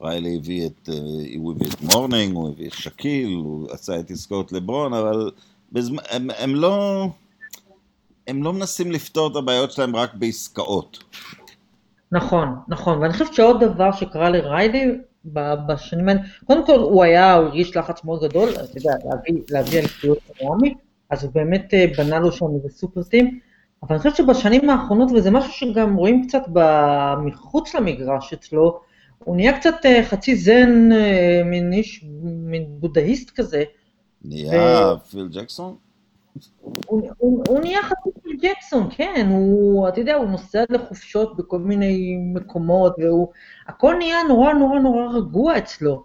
ריילי 0.00 0.36
הביא 0.36 0.66
את, 0.66 0.88
אה, 0.92 0.94
הוא 1.36 1.52
הביא 1.52 1.66
את 1.66 1.82
מורנינג, 1.82 2.34
הוא 2.34 2.48
הביא 2.48 2.66
את 2.66 2.72
שקיל, 2.72 3.34
הוא 3.34 3.68
עשה 3.70 4.00
את 4.00 4.10
עסקאות 4.10 4.52
לברון, 4.52 4.94
אבל 4.94 5.30
בזמן, 5.72 6.02
הם, 6.10 6.30
הם 6.38 6.54
לא... 6.54 7.06
הם 8.28 8.42
לא 8.42 8.52
מנסים 8.52 8.92
לפתור 8.92 9.30
את 9.30 9.36
הבעיות 9.36 9.72
שלהם 9.72 9.96
רק 9.96 10.14
בעסקאות. 10.14 11.04
נכון, 12.12 12.48
נכון, 12.68 12.98
ואני 12.98 13.12
חושבת 13.12 13.34
שעוד 13.34 13.64
דבר 13.64 13.92
שקרה 13.92 14.30
לריילי 14.30 14.98
בשנים 15.66 16.08
האלה, 16.08 16.20
קודם 16.44 16.66
כל 16.66 16.78
הוא 16.78 17.02
היה, 17.02 17.34
הוא 17.34 17.44
הרגיש 17.46 17.76
לחץ 17.76 18.04
מאוד 18.04 18.22
גדול, 18.22 18.48
אתה 18.48 18.78
יודע, 18.78 18.92
להביא, 19.04 19.42
להביא 19.50 19.78
אליפויות 19.78 20.18
מיאמי, 20.42 20.74
אז 21.10 21.24
הוא 21.24 21.32
באמת 21.34 21.74
אה, 21.74 21.86
בנה 21.98 22.18
לו 22.18 22.32
שם 22.32 22.46
איזה 22.54 22.68
סופר 22.68 23.02
טים, 23.02 23.38
אבל 23.82 23.94
אני 23.94 23.98
חושבת 23.98 24.16
שבשנים 24.16 24.70
האחרונות, 24.70 25.10
וזה 25.14 25.30
משהו 25.30 25.52
שגם 25.52 25.96
רואים 25.96 26.26
קצת 26.26 26.42
מחוץ 27.24 27.74
למגרש 27.74 28.32
אצלו, 28.32 28.80
הוא 29.18 29.36
נהיה 29.36 29.58
קצת 29.58 29.74
אה, 29.84 30.04
חצי 30.04 30.36
זן, 30.36 30.92
אה, 30.92 31.42
מין 31.44 31.72
איש, 31.72 32.04
מין 32.22 32.66
בודהיסט 32.68 33.30
כזה. 33.30 33.64
נהיה 34.24 34.92
ו... 34.94 35.04
פיל 35.10 35.28
ג'קסון? 35.32 35.76
הוא, 36.86 37.10
הוא, 37.18 37.44
הוא 37.48 37.60
נהיה 37.60 37.82
חצי 37.82 38.10
ג'קסון, 38.42 38.88
כן, 38.90 39.26
הוא, 39.30 39.88
אתה 39.88 40.00
יודע, 40.00 40.14
הוא 40.14 40.26
נוסע 40.26 40.64
לחופשות 40.70 41.36
בכל 41.36 41.58
מיני 41.58 42.16
מקומות, 42.34 42.94
והוא, 42.98 43.28
הכל 43.66 43.94
נהיה 43.98 44.16
נורא 44.28 44.52
נורא 44.52 44.78
נורא 44.78 45.16
רגוע 45.16 45.58
אצלו. 45.58 46.04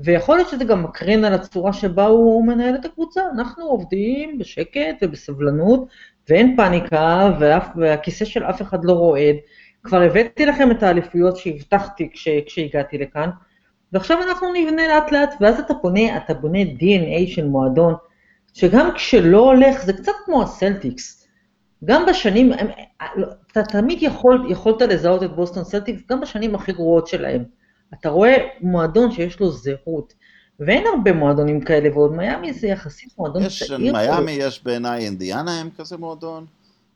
ויכול 0.00 0.36
להיות 0.36 0.48
שזה 0.48 0.64
גם 0.64 0.82
מקרין 0.82 1.24
על 1.24 1.34
הצורה 1.34 1.72
שבה 1.72 2.06
הוא 2.06 2.46
מנהל 2.46 2.74
את 2.74 2.84
הקבוצה. 2.84 3.22
אנחנו 3.34 3.64
עובדים 3.64 4.38
בשקט 4.38 4.96
ובסבלנות, 5.02 5.86
ואין 6.28 6.56
פאניקה, 6.56 7.32
ואף, 7.40 7.68
והכיסא 7.76 8.24
של 8.24 8.44
אף 8.44 8.62
אחד 8.62 8.84
לא 8.84 8.92
רועד. 8.92 9.36
כבר 9.82 10.02
הבאתי 10.02 10.46
לכם 10.46 10.70
את 10.70 10.82
האליפויות 10.82 11.36
שהבטחתי 11.36 12.10
כש, 12.12 12.28
כשהגעתי 12.46 12.98
לכאן, 12.98 13.30
ועכשיו 13.92 14.22
אנחנו 14.22 14.52
נבנה 14.52 14.88
לאט 14.88 15.12
לאט, 15.12 15.34
ואז 15.40 15.60
אתה 15.60 15.74
בונה, 15.74 16.16
אתה 16.16 16.34
בונה 16.34 16.62
DNA 16.62 17.26
של 17.26 17.48
מועדון, 17.48 17.94
שגם 18.54 18.90
כשלא 18.94 19.38
הולך, 19.38 19.84
זה 19.84 19.92
קצת 19.92 20.12
כמו 20.24 20.42
הסלטיקס. 20.42 21.21
גם 21.84 22.06
בשנים, 22.06 22.52
הם, 22.52 22.66
אתה 23.52 23.62
תמיד 23.62 24.02
יכול, 24.02 24.46
יכולת 24.50 24.82
לזהות 24.82 25.22
את 25.22 25.36
בוסטון 25.36 25.64
סלטיקס, 25.64 26.02
גם 26.10 26.20
בשנים 26.20 26.54
הכי 26.54 26.72
גרועות 26.72 27.06
שלהם. 27.06 27.44
אתה 27.94 28.08
רואה 28.08 28.36
מועדון 28.60 29.12
שיש 29.12 29.40
לו 29.40 29.50
זהות, 29.50 30.14
ואין 30.60 30.84
הרבה 30.86 31.12
מועדונים 31.12 31.60
כאלה, 31.60 31.88
ועוד 31.92 32.12
מיאמי 32.12 32.52
זה 32.52 32.66
יחסית 32.66 33.18
מועדון 33.18 33.42
יש, 33.42 33.62
צעיר. 33.62 33.92
מיאמי 33.92 34.32
יש 34.32 34.64
בעיניי 34.64 35.04
אינדיאנה 35.04 35.60
הם 35.60 35.70
כזה 35.78 35.96
מועדון. 35.96 36.46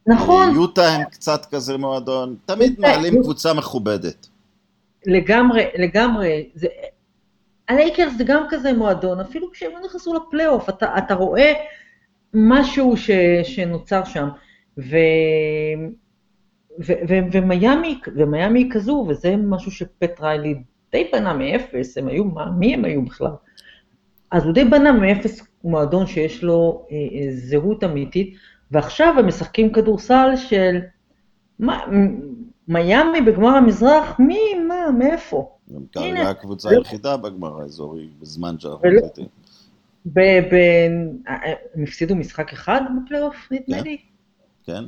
נכון. 0.07 0.55
יוטה 0.55 0.89
הם 0.89 1.05
קצת 1.05 1.47
כזה 1.51 1.77
מועדון, 1.77 2.37
תמיד 2.47 2.81
מעלים 2.81 3.23
קבוצה 3.23 3.55
מכובדת. 3.55 4.27
לגמרי, 5.07 5.65
לגמרי. 5.79 6.49
זה, 6.55 6.67
הלייקרס 7.69 8.13
זה 8.19 8.25
גם 8.25 8.47
כזה 8.51 8.73
מועדון, 8.73 9.21
אפילו 9.21 9.53
כשהם 9.53 9.71
לא 9.73 9.79
נכנסו 9.87 10.15
לפלייאוף, 10.15 10.69
אתה, 10.69 10.99
אתה 10.99 11.15
רואה 11.15 11.53
משהו 12.35 12.97
ש, 12.97 13.11
שנוצר 13.45 14.05
שם. 14.05 14.29
ו, 14.79 14.97
ו, 16.81 16.93
ו, 17.09 17.15
ומיאמי, 17.33 18.01
ומיאמי 18.17 18.61
היא 18.61 18.71
כזו, 18.71 19.07
וזה 19.09 19.37
משהו 19.37 19.71
שפט 19.71 20.21
ריילי 20.21 20.55
די 20.93 21.09
בנה 21.13 21.35
מאפס, 21.35 21.99
הם 21.99 22.09
היו, 22.09 22.25
מה, 22.25 22.51
מי 22.51 22.75
הם 22.75 22.85
היו 22.85 23.05
בכלל? 23.05 23.33
אז 24.31 24.45
הוא 24.45 24.53
די 24.53 24.65
בנה 24.65 24.93
מאפס 24.93 25.47
מועדון 25.65 26.07
שיש 26.07 26.43
לו 26.43 26.87
אה, 26.91 26.97
אה, 26.97 27.33
זהות 27.33 27.85
אמיתית, 27.85 28.37
ועכשיו 28.71 29.15
הם 29.19 29.27
משחקים 29.27 29.73
כדורסל 29.73 30.31
של 30.37 30.79
מיאמי 32.69 33.21
בגמר 33.27 33.49
המזרח, 33.49 34.19
מי, 34.19 34.39
מה, 34.69 34.91
מאיפה? 34.99 35.51
גם 35.75 35.83
כרגע 35.93 36.31
הקבוצה 36.31 36.71
היחידה 36.71 37.17
בגמר 37.17 37.61
האזורי, 37.61 38.09
בזמן 38.21 38.59
שאנחנו 38.59 38.89
מצטטים. 38.89 39.27
הם 41.75 41.83
הפסידו 41.83 42.17
משחק 42.17 42.53
אחד 42.53 42.81
בפלייאוף, 42.97 43.49
נדמה 43.51 43.77
כן, 43.77 43.83
לי? 43.83 43.99
כן. 44.67 44.85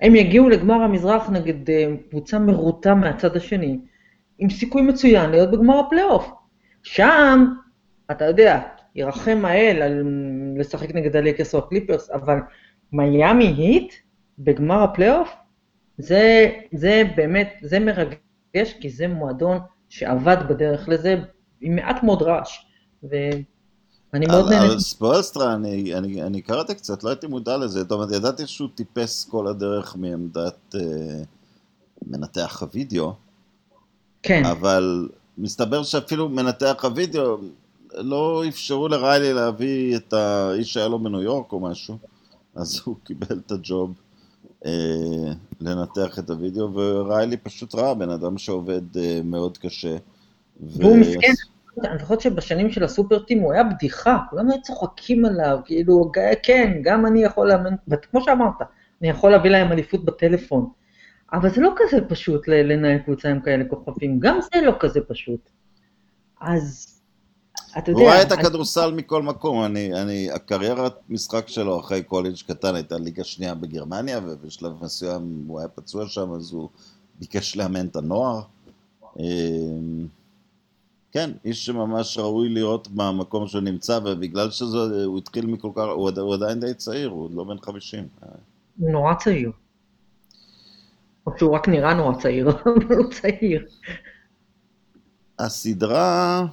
הם 0.00 0.14
יגיעו 0.14 0.48
לגמר 0.48 0.74
המזרח 0.74 1.30
נגד 1.30 1.70
אה, 1.70 1.94
קבוצה 2.10 2.38
מרוטה 2.38 2.94
מהצד 2.94 3.36
השני, 3.36 3.78
עם 4.38 4.50
סיכוי 4.50 4.82
מצוין 4.82 5.30
להיות 5.30 5.50
בגמר 5.50 5.78
הפלייאוף. 5.78 6.30
שם, 6.82 7.46
אתה 8.10 8.24
יודע, 8.24 8.62
ירחם 8.94 9.44
האל 9.44 9.82
על 9.82 10.02
לשחק 10.56 10.94
נגד 10.94 11.16
הליקרס 11.16 11.54
או 11.54 11.58
הקליפרס, 11.58 12.10
אבל 12.10 12.38
מיאמי 12.92 13.46
היט 13.46 13.94
בגמר 14.38 14.82
הפלייאוף, 14.82 15.36
זה, 15.98 16.50
זה 16.72 17.02
באמת, 17.16 17.54
זה 17.62 17.78
מרגש, 17.78 18.72
כי 18.80 18.90
זה 18.90 19.08
מועדון 19.08 19.58
שעבד 19.88 20.36
בדרך 20.48 20.88
לזה 20.88 21.16
עם 21.60 21.76
מעט 21.76 22.02
מאוד 22.02 22.22
רעש. 22.22 22.58
ואני 24.16 24.26
מאוד 24.26 24.50
נהנה. 24.50 24.66
אבל 24.66 24.78
ספולסטרה, 24.78 25.54
אני, 25.54 25.94
אני, 25.94 26.22
אני 26.22 26.42
קראתי 26.42 26.74
קצת, 26.74 27.04
לא 27.04 27.08
הייתי 27.08 27.26
מודע 27.26 27.56
לזה, 27.56 27.80
זאת 27.80 27.92
אומרת, 27.92 28.12
ידעתי 28.12 28.46
שהוא 28.46 28.68
טיפס 28.74 29.24
כל 29.24 29.46
הדרך 29.46 29.96
מעמדת, 29.96 30.74
אה, 30.74 30.80
מנתח 32.06 32.58
הווידאו. 32.62 33.14
כן. 34.22 34.44
אבל 34.44 35.08
מסתבר 35.38 35.82
שאפילו 35.82 36.28
מנתח 36.28 36.84
הווידאו, 36.84 37.38
לא 37.94 38.44
אפשרו 38.48 38.88
לריילי 38.88 39.32
להביא 39.32 39.96
את 39.96 40.12
האיש 40.12 40.72
שהיה 40.72 40.88
לו 40.88 40.98
בניו 40.98 41.22
יורק 41.22 41.52
או 41.52 41.60
משהו, 41.60 41.98
אז 42.54 42.80
הוא 42.84 42.96
קיבל 43.04 43.40
את 43.46 43.52
הג'וב 43.52 43.94
אה, 44.66 44.72
לנתח 45.60 46.18
את 46.18 46.30
הווידאו, 46.30 46.74
וריילי 46.74 47.36
פשוט 47.36 47.74
ראה 47.74 47.94
בן 47.94 48.10
אדם 48.10 48.38
שעובד 48.38 48.96
אה, 48.96 49.20
מאוד 49.24 49.58
קשה. 49.58 49.96
והוא 50.60 50.92
ו... 50.92 51.00
מסכן, 51.00 51.32
אני 51.84 51.98
זוכרת 51.98 52.20
שבשנים 52.20 52.70
של 52.70 52.84
הסופר 52.84 53.18
טים 53.18 53.40
הוא 53.40 53.52
היה 53.52 53.64
בדיחה, 53.64 54.18
כולם 54.30 54.50
היו 54.50 54.62
צוחקים 54.62 55.24
עליו, 55.24 55.58
כאילו, 55.64 56.10
כן, 56.42 56.72
גם 56.82 57.06
אני 57.06 57.24
יכול 57.24 57.48
לאמן, 57.48 57.74
וכמו 57.88 58.20
שאמרת, 58.24 58.54
אני 59.00 59.08
יכול 59.08 59.30
להביא 59.30 59.50
להם 59.50 59.72
אליפות 59.72 60.04
בטלפון. 60.04 60.70
אבל 61.32 61.50
זה 61.50 61.60
לא 61.60 61.74
כזה 61.76 62.04
פשוט 62.08 62.48
לנהל 62.48 62.98
קבוצה 62.98 63.28
עם 63.28 63.40
כאלה 63.40 63.64
כוכבים, 63.64 64.20
גם 64.20 64.38
זה 64.40 64.60
לא 64.60 64.72
כזה 64.80 65.00
פשוט. 65.08 65.50
אז 66.40 66.96
אתה 67.78 67.90
יודע... 67.90 68.02
הוא 68.02 68.10
ראה 68.10 68.22
את 68.22 68.32
הכדורסל 68.32 68.92
מכל 68.92 69.22
מקום, 69.22 69.64
אני, 69.64 70.02
אני, 70.02 70.30
הקריירת 70.30 70.94
משחק 71.08 71.48
שלו 71.48 71.80
אחרי 71.80 72.02
קולג' 72.02 72.34
קטן 72.46 72.74
הייתה 72.74 72.98
ליגה 72.98 73.24
שנייה 73.24 73.54
בגרמניה, 73.54 74.20
ובשלב 74.24 74.72
מסוים 74.80 75.44
הוא 75.46 75.58
היה 75.58 75.68
פצוע 75.68 76.06
שם, 76.06 76.32
אז 76.32 76.52
הוא 76.52 76.68
ביקש 77.18 77.56
לאמן 77.56 77.86
את 77.86 77.96
הנוער. 77.96 78.42
אמ, 81.06 81.12
כן, 81.12 81.30
איש 81.44 81.66
שממש 81.66 82.18
ראוי 82.18 82.48
לראות 82.48 82.88
במקום 82.88 83.46
שהוא 83.46 83.62
נמצא, 83.62 83.98
ובגלל 84.04 84.50
שהוא 84.50 85.18
התחיל 85.18 85.46
מכל 85.46 85.70
כך, 85.74 85.84
הוא, 85.94 86.10
הוא 86.20 86.34
עדיין 86.34 86.60
די 86.60 86.74
צעיר, 86.74 87.08
הוא 87.08 87.24
עוד 87.24 87.34
לא 87.34 87.44
בן 87.44 87.58
50. 87.58 88.08
הוא 88.78 88.90
נורא 88.90 89.14
צעיר. 89.14 89.52
או 91.26 91.32
שהוא 91.38 91.54
רק 91.54 91.68
נראה 91.68 91.94
נורא 91.94 92.20
צעיר, 92.22 92.48
אבל 92.50 92.96
הוא 92.96 93.12
צעיר. 93.12 93.66
הסדרה 95.38 96.46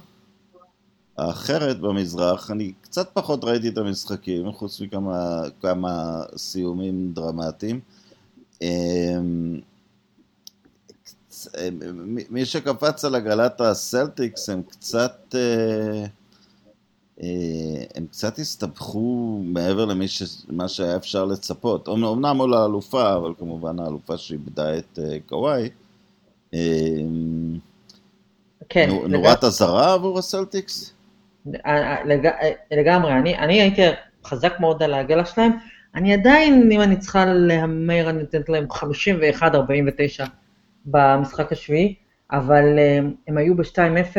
האחרת 1.18 1.80
במזרח, 1.80 2.50
אני 2.50 2.72
קצת 2.80 3.10
פחות 3.12 3.44
ראיתי 3.44 3.68
את 3.68 3.78
המשחקים, 3.78 4.52
חוץ 4.52 4.80
מכמה 4.80 6.22
סיומים 6.36 7.12
דרמטיים. 7.12 7.80
אמ, 11.58 12.16
מי 12.30 12.44
שקפץ 12.44 13.04
על 13.04 13.14
עגלת 13.14 13.60
הסלטיקס 13.60 14.48
הם 14.48 14.62
קצת, 14.62 15.34
אה, 15.34 16.04
אה, 17.22 17.84
הם 17.94 18.06
קצת 18.06 18.38
הסתבכו 18.38 19.40
מעבר 19.44 19.84
למה 20.48 20.68
שהיה 20.68 20.96
אפשר 20.96 21.24
לצפות. 21.24 21.88
אמנם 21.88 22.36
מול 22.36 22.54
האלופה, 22.54 23.16
אבל 23.16 23.32
כמובן 23.38 23.78
האלופה 23.78 24.16
שאיבדה 24.16 24.78
את 24.78 24.98
אה, 24.98 25.18
קוואי. 25.26 25.68
כן. 28.68 28.90
נורת 29.08 29.44
אזהרה 29.44 29.92
עבור 29.92 30.18
הסלטיקס? 30.18 30.92
לגמרי, 32.70 33.12
אני, 33.12 33.38
אני 33.38 33.60
הייתי 33.60 33.82
חזק 34.24 34.60
מאוד 34.60 34.82
על 34.82 34.94
העגלה 34.94 35.24
שלהם. 35.24 35.52
אני 35.94 36.14
עדיין, 36.14 36.72
אם 36.72 36.80
אני 36.80 36.96
צריכה 36.96 37.24
להמר, 37.24 38.10
אני 38.10 38.18
נותנת 38.18 38.48
להם 38.48 38.66
51-49 38.70 40.24
במשחק 40.86 41.52
השביעי, 41.52 41.94
אבל 42.32 42.64
הם 43.28 43.38
היו 43.38 43.56
ב-2-0, 43.56 44.16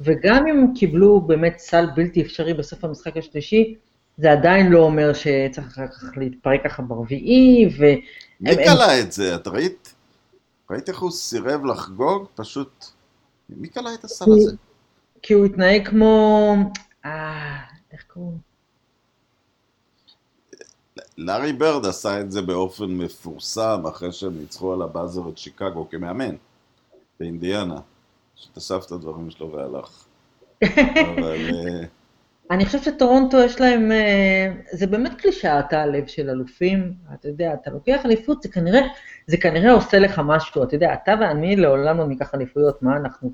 וגם 0.00 0.46
אם 0.46 0.58
הם 0.58 0.74
קיבלו 0.74 1.20
באמת 1.20 1.58
סל 1.58 1.86
בלתי 1.94 2.22
אפשרי 2.22 2.54
בסוף 2.54 2.84
המשחק 2.84 3.16
השלישי, 3.16 3.74
זה 4.16 4.32
עדיין 4.32 4.72
לא 4.72 4.78
אומר 4.78 5.12
שצריך 5.12 5.66
אחר 5.66 5.86
כך 5.86 6.16
להתפרק 6.16 6.64
ככה 6.64 6.82
ברביעי, 6.82 7.68
ו... 7.78 7.84
מי 8.40 8.56
קלע 8.56 9.00
את 9.00 9.12
זה? 9.12 9.34
את 9.34 9.46
ראית? 9.46 9.94
ראית 10.70 10.88
איך 10.88 10.98
הוא 10.98 11.10
סירב 11.10 11.64
לחגוג? 11.64 12.26
פשוט... 12.34 12.84
מי 13.48 13.68
קלע 13.68 13.94
את 13.94 14.04
הסל 14.04 14.24
הזה? 14.32 14.56
כי 15.22 15.34
הוא 15.34 15.44
התנהג 15.44 15.88
כמו... 15.88 16.54
אה, 17.04 17.58
איך 17.92 18.04
קוראים? 18.08 18.51
לארי 21.24 21.52
ברד 21.52 21.86
עשה 21.86 22.20
את 22.20 22.32
זה 22.32 22.42
באופן 22.42 22.84
מפורסם 22.84 23.82
אחרי 23.88 24.12
שהם 24.12 24.38
ניצחו 24.38 24.72
על 24.72 24.82
הבאזר 24.82 25.28
את 25.28 25.38
שיקגו 25.38 25.88
כמאמן 25.90 26.34
באינדיאנה, 27.20 27.76
שתסף 28.36 28.86
את 28.86 28.92
הדברים 28.92 29.30
שלו 29.30 29.52
והלך. 29.52 30.04
אבל... 30.62 31.50
אה, 31.54 31.84
אני 32.50 32.66
חושבת 32.66 32.82
שטורונטו 32.82 33.40
יש 33.40 33.60
להם, 33.60 33.92
אה, 33.92 34.52
זה 34.72 34.86
באמת 34.86 35.14
קלישאת 35.14 35.72
הלב 35.72 36.06
של 36.06 36.30
אלופים, 36.30 36.92
אתה 37.14 37.28
יודע, 37.28 37.54
אתה 37.54 37.70
לוקח 37.70 38.00
אליפות, 38.04 38.42
זה 38.42 38.48
כנראה, 38.48 38.80
זה 39.26 39.36
כנראה 39.36 39.72
עושה 39.72 39.98
לך 39.98 40.20
משהו, 40.24 40.62
אתה 40.62 40.74
יודע, 40.74 40.94
אתה 40.94 41.14
ואני 41.20 41.56
לעולם 41.56 41.98
לא 41.98 42.06
ניקח 42.06 42.34
אליפויות, 42.34 42.82
מה 42.82 42.96
אנחנו 42.96 43.32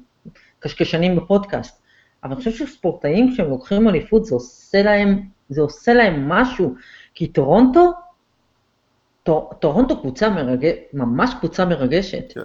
קשקשנים 0.59 1.17
בפודקאסט, 1.17 1.83
אבל 2.25 2.33
אני 2.33 2.39
חושב 2.39 2.67
שספורטאים 2.67 3.33
כשהם 3.33 3.51
לוקחים 3.51 3.89
אליפות, 3.89 4.25
זה 4.25 4.35
עושה 4.35 4.83
להם, 4.83 5.23
זה 5.49 5.61
עושה 5.61 5.95
להם 5.95 6.29
משהו, 6.29 6.75
כי 7.19 7.27
טורונטו, 7.27 7.93
טורונטו 9.59 10.01
קבוצה 10.01 10.29
מרגשת, 10.29 10.77
ממש 10.93 11.31
קבוצה 11.39 11.65
מרגשת. 11.65 12.33
כן. 12.33 12.41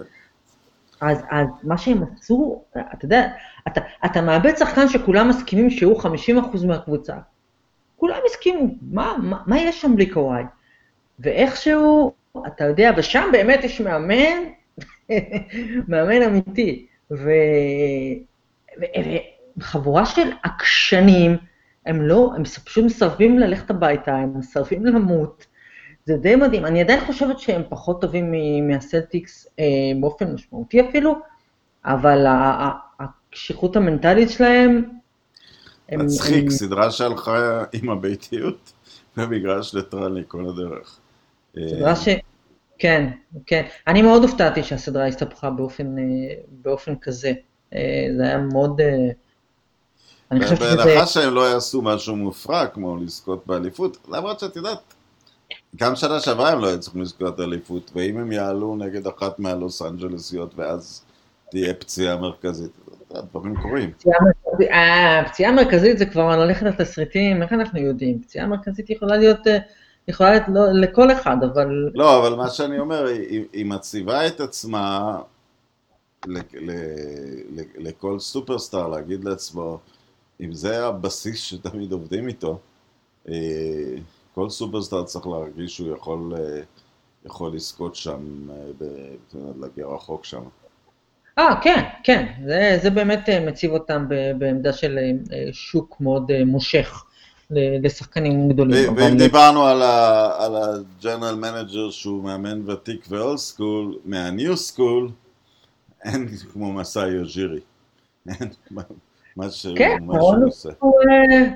אז, 1.00 1.18
אז 1.30 1.46
מה 1.62 1.78
שהם 1.78 2.02
עשו, 2.02 2.62
אתה 2.72 3.04
יודע, 3.04 3.28
אתה, 3.68 3.80
אתה 4.04 4.20
מאבד 4.20 4.56
שחקן 4.56 4.88
שכולם 4.88 5.28
מסכימים 5.28 5.70
שהוא 5.70 6.00
50% 6.02 6.06
מהקבוצה. 6.66 7.14
כולם 7.96 8.18
הסכימו, 8.26 8.66
מה, 8.92 9.16
מה, 9.22 9.42
מה 9.46 9.60
יש 9.60 9.80
שם 9.80 9.96
בלי 9.96 10.10
קוואי? 10.10 10.42
ואיכשהו, 11.18 12.12
אתה 12.46 12.64
יודע, 12.64 12.90
ושם 12.96 13.28
באמת 13.32 13.64
יש 13.64 13.80
מאמן, 13.80 14.38
מאמן 15.88 16.22
אמיתי. 16.22 16.86
ו... 17.10 17.30
וחבורה 19.56 20.06
של 20.06 20.32
עקשנים, 20.42 21.36
הם 21.86 22.02
לא, 22.02 22.32
הם 22.36 22.44
פשוט 22.44 22.84
מסרבים 22.84 23.38
ללכת 23.38 23.70
הביתה, 23.70 24.16
הם 24.16 24.38
מסרבים 24.38 24.86
למות. 24.86 25.46
זה 26.06 26.16
די 26.16 26.36
מדהים. 26.36 26.66
אני 26.66 26.80
עדיין 26.80 27.00
חושבת 27.06 27.38
שהם 27.38 27.62
פחות 27.68 28.00
טובים 28.00 28.34
מהסלטיקס 28.68 29.46
אה, 29.58 29.64
באופן 30.00 30.34
משמעותי 30.34 30.80
אפילו, 30.80 31.14
אבל 31.84 32.26
הקשיחות 33.00 33.76
המנטלית 33.76 34.30
שלהם... 34.30 34.84
מצחיק, 35.92 36.44
הם... 36.44 36.50
סדרה 36.50 36.90
שהלכה 36.90 37.64
עם 37.72 37.90
הביתיות 37.90 38.72
במגרש 39.16 39.74
לטרני 39.74 40.22
כל 40.28 40.46
הדרך. 40.48 40.98
סדרה 41.68 41.96
ש... 41.96 42.08
כן, 42.78 43.10
כן. 43.46 43.62
אני 43.86 44.02
מאוד 44.02 44.22
הופתעתי 44.22 44.62
שהסדרה 44.62 45.06
הסתבכה 45.06 45.50
באופן, 45.50 45.98
אה, 45.98 46.04
באופן 46.48 46.96
כזה. 46.96 47.32
אה, 47.74 48.06
זה 48.16 48.22
היה 48.22 48.38
מאוד... 48.38 48.80
אה, 50.32 50.36
אני 50.36 50.44
חושב 50.44 50.56
שזה... 50.56 50.76
בהנחה 50.76 51.06
שהם 51.06 51.34
לא 51.34 51.50
יעשו 51.50 51.82
משהו 51.82 52.16
מופרע, 52.16 52.66
כמו 52.66 52.96
לזכות 52.96 53.46
באליפות, 53.46 53.96
למרות 54.08 54.40
שאת 54.40 54.56
יודעת, 54.56 54.78
גם 55.76 55.96
שנה 55.96 56.20
שעברה 56.20 56.50
הם 56.50 56.60
לא 56.60 56.68
היו 56.68 56.80
צריכים 56.80 57.02
לזכות 57.02 57.36
באליפות, 57.36 57.90
ואם 57.94 58.18
הם 58.18 58.32
יעלו 58.32 58.76
נגד 58.76 59.06
אחת 59.06 59.38
מהלוס 59.38 59.82
אנג'לסיות, 59.82 60.52
ואז 60.56 61.02
תהיה 61.50 61.74
פציעה 61.74 62.16
מרכזית, 62.16 62.70
דברים 63.32 63.54
קורים. 63.62 63.90
הפציעה 65.24 65.50
המרכזית 65.50 65.98
זה 65.98 66.06
כבר 66.06 66.36
ללכת 66.36 66.66
לתסריטים, 66.66 67.42
איך 67.42 67.52
אנחנו 67.52 67.80
יודעים? 67.80 68.22
פציעה 68.22 68.46
מרכזית 68.46 68.90
יכולה 68.90 69.16
להיות... 69.16 69.40
יכולה 70.08 70.30
להיות 70.30 70.44
לא, 70.48 70.72
לכל 70.72 71.12
אחד, 71.12 71.36
אבל... 71.52 71.90
לא, 71.94 72.18
אבל 72.18 72.36
מה 72.36 72.50
שאני 72.50 72.78
אומר, 72.78 73.06
היא, 73.06 73.44
היא 73.52 73.66
מציבה 73.66 74.26
את 74.26 74.40
עצמה 74.40 75.18
ל, 76.26 76.38
ל, 76.38 76.70
ל, 77.50 77.60
לכל 77.76 78.18
סופרסטאר 78.18 78.88
להגיד 78.88 79.24
לעצמו, 79.24 79.78
אם 80.40 80.52
זה 80.52 80.86
הבסיס 80.86 81.40
שתמיד 81.40 81.92
עובדים 81.92 82.28
איתו, 82.28 82.58
אה, 83.28 83.34
כל 84.34 84.50
סופרסטאר 84.50 85.04
צריך 85.04 85.26
להרגיש 85.26 85.76
שהוא 85.76 85.96
יכול, 85.96 86.34
אה, 86.36 86.60
יכול 87.26 87.54
לזכות 87.54 87.94
שם, 87.94 88.50
אה, 88.50 88.88
להגיע 89.60 89.86
רחוק 89.86 90.24
שם. 90.24 90.42
אה, 91.38 91.60
כן, 91.62 91.84
כן, 92.04 92.32
זה, 92.46 92.78
זה 92.82 92.90
באמת 92.90 93.28
מציב 93.46 93.70
אותם 93.70 94.06
בעמדה 94.38 94.72
של 94.72 94.98
שוק 95.52 96.00
מאוד 96.00 96.44
מושך. 96.46 97.04
לשחקנים 97.82 98.48
גדולים. 98.48 98.96
ואם 98.96 99.16
דיברנו 99.16 99.66
על 99.66 100.56
ה 100.56 100.66
general 100.66 101.34
manager 101.34 101.90
שהוא 101.90 102.24
מאמן 102.24 102.70
ותיק 102.70 103.06
ו 103.08 103.15
old 103.15 103.38
school, 103.38 103.98
מה 104.04 104.25
new 104.25 104.56
school, 104.56 105.10
אין 106.04 106.28
כמו 106.52 106.72
מסאי 106.72 107.08
יוג'ירי. 107.08 107.60
מה 109.36 109.50
שהוא 109.50 109.76
כן, 109.76 109.98
עושה. 110.44 110.68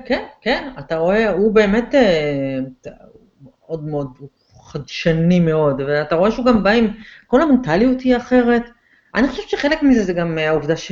כן, 0.05 0.25
כן, 0.41 0.69
אתה 0.79 0.97
רואה, 0.97 1.31
הוא 1.31 1.53
באמת 1.53 1.95
אה, 1.95 2.59
מאוד 3.43 3.83
מאוד 3.83 4.07
חדשני 4.61 5.39
מאוד, 5.39 5.81
ואתה 5.87 6.15
רואה 6.15 6.31
שהוא 6.31 6.45
גם 6.45 6.63
בא 6.63 6.69
עם, 6.69 6.87
כל 7.27 7.41
המנטליות 7.41 8.01
היא 8.01 8.17
אחרת. 8.17 8.63
אני 9.15 9.27
חושבת 9.27 9.49
שחלק 9.49 9.83
מזה 9.83 10.03
זה 10.03 10.13
גם 10.13 10.37
העובדה, 10.37 10.75
ש... 10.75 10.91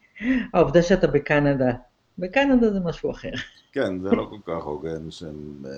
העובדה 0.54 0.82
שאתה 0.82 1.06
בקנדה. 1.06 1.72
בקנדה 2.18 2.70
זה 2.70 2.80
משהו 2.80 3.10
אחר. 3.10 3.30
כן, 3.72 3.98
זה 3.98 4.10
לא 4.10 4.30
כל 4.30 4.52
כך 4.52 4.64
הוגן 4.64 5.10
שהם 5.10 5.62
אה, 5.64 5.70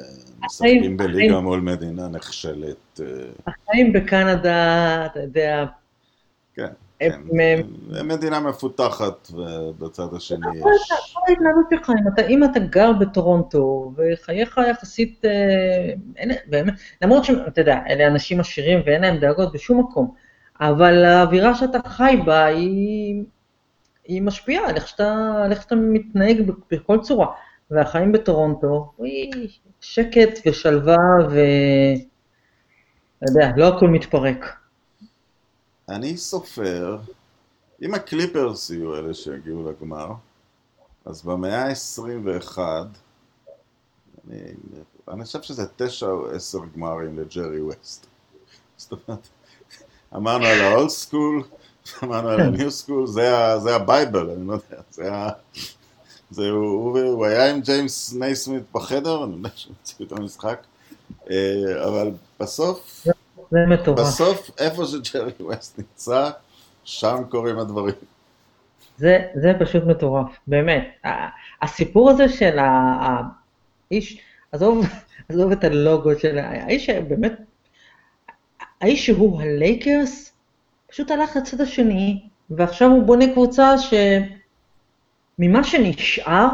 משחקים 0.44 0.96
בליגה 0.96 1.40
מול 1.40 1.60
מדינה 1.60 2.08
נחשלת. 2.08 3.00
אה. 3.00 3.06
החיים 3.46 3.92
בקנדה, 3.92 5.06
אתה 5.06 5.20
יודע, 5.20 5.66
כן, 6.54 6.72
כן. 7.00 7.20
הם 7.98 8.08
מדינה 8.08 8.40
מפותחת, 8.40 9.28
ובצד 9.30 10.14
השני 10.16 10.46
יש... 10.56 10.62
כל 11.12 11.20
ההתנהלות 11.28 11.66
שלך, 11.70 11.90
אם 12.28 12.44
אתה 12.44 12.58
גר 12.58 12.92
בטורונטו, 12.92 13.92
וחייך 13.96 14.60
יחסית, 14.70 15.24
באמת, 16.46 16.74
למרות 17.02 17.24
שאתה 17.24 17.60
יודע, 17.60 17.78
אלה 17.88 18.06
אנשים 18.06 18.40
עשירים 18.40 18.80
ואין 18.86 19.02
להם 19.02 19.16
דאגות 19.16 19.52
בשום 19.52 19.80
מקום, 19.80 20.14
אבל 20.60 21.04
האווירה 21.04 21.54
שאתה 21.54 21.78
חי 21.86 22.16
בה 22.24 22.44
היא, 22.44 23.22
היא 24.04 24.22
משפיעה 24.22 24.68
על 24.68 24.76
איך 24.76 24.88
שאתה, 24.88 25.32
על 25.44 25.50
איך 25.50 25.62
שאתה 25.62 25.74
מתנהג 25.74 26.50
בכל 26.70 26.98
צורה. 27.00 27.26
והחיים 27.70 28.12
בטורונטו, 28.12 28.92
וואי, 28.98 29.30
שקט 29.80 30.40
ושלווה 30.46 30.96
ו... 31.30 31.40
אתה 33.18 33.32
יודע, 33.32 33.52
לא 33.56 33.68
הכל 33.68 33.88
מתפרק. 33.88 34.59
אני 35.90 36.16
סופר, 36.16 36.98
אם 37.82 37.94
הקליפרס 37.94 38.70
יהיו 38.70 38.96
אלה 38.96 39.14
שיגיעו 39.14 39.70
לגמר, 39.70 40.12
אז 41.04 41.22
במאה 41.22 41.66
ה-21, 41.66 42.58
אני, 44.28 44.40
אני 45.08 45.24
חושב 45.24 45.42
שזה 45.42 45.66
תשע 45.76 46.06
או 46.06 46.30
עשר 46.30 46.58
גמרים 46.76 47.18
לג'רי 47.18 47.60
ווסט. 47.60 48.06
זאת 48.76 48.92
אומרת, 48.92 49.28
אמרנו 50.16 50.46
על 50.46 50.60
ה-old 50.60 50.90
school, 50.90 51.44
אמרנו 52.04 52.28
על 52.28 52.40
ה-new 52.40 52.86
school, 52.86 53.06
זה, 53.06 53.74
ה 53.74 53.82
Bible, 53.82 54.30
אני 54.30 54.46
לא 54.46 54.52
יודע, 54.52 54.82
זה 54.90 55.12
ה... 55.12 55.28
זה, 56.30 56.48
הוא, 56.48 56.98
הוא 56.98 57.26
היה 57.26 57.50
עם 57.50 57.60
ג'יימס 57.60 58.12
נייסמית 58.12 58.62
בחדר, 58.72 59.24
אני 59.24 59.36
יודע 59.36 59.50
שהם 59.54 59.72
המציאו 59.82 60.06
את 60.06 60.12
המשחק, 60.12 60.62
אה, 61.30 61.88
אבל 61.88 62.10
בסוף, 62.40 63.06
זה 63.50 63.58
מטורף. 63.68 63.98
בסוף, 63.98 64.50
איפה 64.58 64.84
שג'רי 64.86 65.32
ווסט 65.40 65.78
נמצא, 65.78 66.30
שם 66.84 67.16
קורים 67.28 67.58
הדברים. 67.58 67.94
זה, 68.96 69.18
זה 69.34 69.52
פשוט 69.60 69.84
מטורף, 69.84 70.38
באמת. 70.46 70.88
הסיפור 71.62 72.10
הזה 72.10 72.28
של 72.28 72.58
האיש, 72.58 74.20
עזוב, 74.52 74.86
עזוב 75.28 75.52
את 75.52 75.64
הלוגו 75.64 76.18
של 76.18 76.38
האיש 76.38 76.90
באמת, 76.90 77.32
האיש 78.80 79.06
שהוא 79.06 79.42
הלייקרס, 79.42 80.32
פשוט 80.86 81.10
הלך 81.10 81.36
לצד 81.36 81.60
השני, 81.60 82.22
ועכשיו 82.50 82.90
הוא 82.90 83.02
בונה 83.02 83.32
קבוצה 83.32 83.74
שממה 85.38 85.64
שנשאר, 85.64 86.48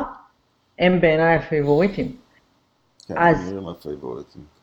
הם 0.78 1.00
בעיניי 1.00 1.34
הפייבוריטים. 1.36 2.16
כן, 3.06 3.14
אז, 3.18 3.52
הם 3.52 3.68
הפייבוריטים. 3.68 4.55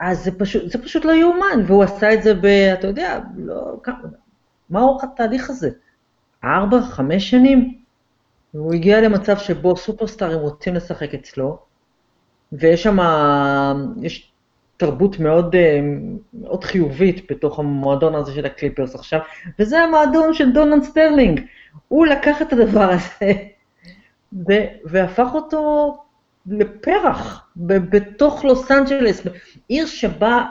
אז 0.00 0.24
זה 0.24 0.38
פשוט, 0.38 0.70
זה 0.70 0.82
פשוט 0.82 1.04
לא 1.04 1.12
יאומן, 1.12 1.62
והוא 1.66 1.84
עשה 1.84 2.14
את 2.14 2.22
זה 2.22 2.34
ב... 2.34 2.46
אתה 2.46 2.86
יודע, 2.86 3.20
לא... 3.36 3.76
מה 4.70 4.80
אורך 4.80 5.04
התהליך 5.04 5.50
הזה? 5.50 5.70
ארבע, 6.44 6.82
חמש 6.82 7.30
שנים? 7.30 7.74
והוא 8.54 8.74
הגיע 8.74 9.00
למצב 9.00 9.38
שבו 9.38 9.76
סופרסטארים 9.76 10.38
רוצים 10.38 10.74
לשחק 10.74 11.14
אצלו, 11.14 11.58
ויש 12.52 12.82
שם, 12.82 12.98
יש 14.02 14.32
תרבות 14.76 15.18
מאוד, 15.18 15.56
מאוד 16.34 16.64
חיובית 16.64 17.30
בתוך 17.30 17.58
המועדון 17.58 18.14
הזה 18.14 18.32
של 18.32 18.46
הקליפרס 18.46 18.94
עכשיו, 18.94 19.20
וזה 19.58 19.78
המועדון 19.78 20.34
של 20.34 20.52
דונלד 20.52 20.82
סטרלינג. 20.82 21.40
הוא 21.88 22.06
לקח 22.06 22.42
את 22.42 22.52
הדבר 22.52 22.90
הזה 22.90 23.32
והפך 24.84 25.28
אותו 25.34 25.92
לפרח 26.46 27.46
בתוך 27.56 28.44
לוס 28.44 28.70
אנג'לס, 28.70 29.20
עיר 29.68 29.86
שבה, 29.86 30.44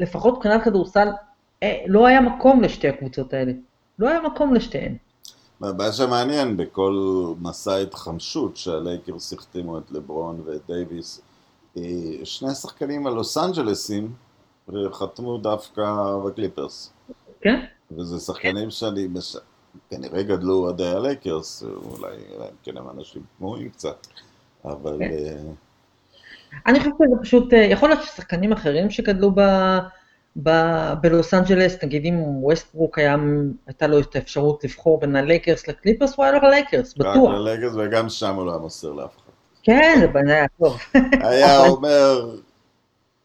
לפחות 0.00 0.36
מבחינת 0.36 0.62
כדורסל, 0.64 1.08
אה, 1.62 1.84
לא 1.86 2.06
היה 2.06 2.20
מקום 2.20 2.62
לשתי 2.62 2.88
הקבוצות 2.88 3.32
האלה. 3.32 3.52
לא 3.98 4.08
היה 4.08 4.20
מקום 4.20 4.54
לשתיהן. 4.54 4.96
מה 5.60 5.92
שמעניין 5.92 6.56
בכל 6.56 6.94
מסע 7.40 7.76
התחמשות 7.76 8.56
שהלייקרס 8.56 9.32
החתימו 9.32 9.78
את 9.78 9.90
לברון 9.90 10.42
ואת 10.44 10.60
דייוויס, 10.66 11.20
אה, 11.76 11.82
שני 12.24 12.54
שחקנים 12.54 13.06
הלוס 13.06 13.38
אנג'לסים 13.38 14.12
וחתמו 14.68 15.38
דווקא 15.38 16.16
בקליפרס. 16.26 16.92
כן. 17.40 17.64
וזה 17.90 18.20
שחקנים 18.20 18.70
שאני, 18.70 19.06
מש... 19.06 19.36
כנראה 19.90 20.22
גדלו 20.22 20.54
אוהדי 20.54 20.86
הלייקרס, 20.88 21.62
אולי 21.62 22.16
כן 22.62 22.76
הם 22.76 22.90
אנשים 22.90 23.22
תמוהים 23.38 23.70
קצת. 23.70 24.06
אבל... 24.64 24.98
כן. 24.98 25.04
אה, 25.04 25.36
אני 26.66 26.78
חושבת 26.78 26.94
שזה 26.98 27.22
פשוט, 27.22 27.54
אה, 27.54 27.58
יכול 27.58 27.88
להיות 27.88 28.02
ששחקנים 28.02 28.52
אחרים 28.52 28.90
שגדלו 28.90 29.30
ב... 29.34 29.40
ב... 30.42 30.50
בלוס 31.00 31.34
אנג'לס, 31.34 31.76
נגיד 31.82 32.06
אם 32.06 32.14
ווסטברוק 32.20 32.98
היה, 32.98 33.16
הייתה 33.66 33.86
לו 33.86 33.98
את 33.98 34.16
האפשרות 34.16 34.64
לבחור 34.64 35.00
בין 35.00 35.16
הלייקרס 35.16 35.68
לקליפרס, 35.68 36.14
הוא 36.16 36.24
היה 36.24 36.34
הולך 36.34 36.40
ללייקרס, 36.42 36.94
בטוח. 36.94 37.30
רק 37.30 37.38
ללייקרס, 37.38 37.72
וגם 37.76 38.08
שם 38.08 38.34
הוא 38.34 38.46
לא 38.46 38.50
היה 38.50 38.60
מוסר 38.60 38.92
לאף 38.92 39.16
אחד. 39.16 39.32
כן, 39.62 40.06
זה 40.26 40.34
היה 40.34 40.46
טוב. 40.58 40.78
היה 41.30 41.60
אומר, 41.60 42.36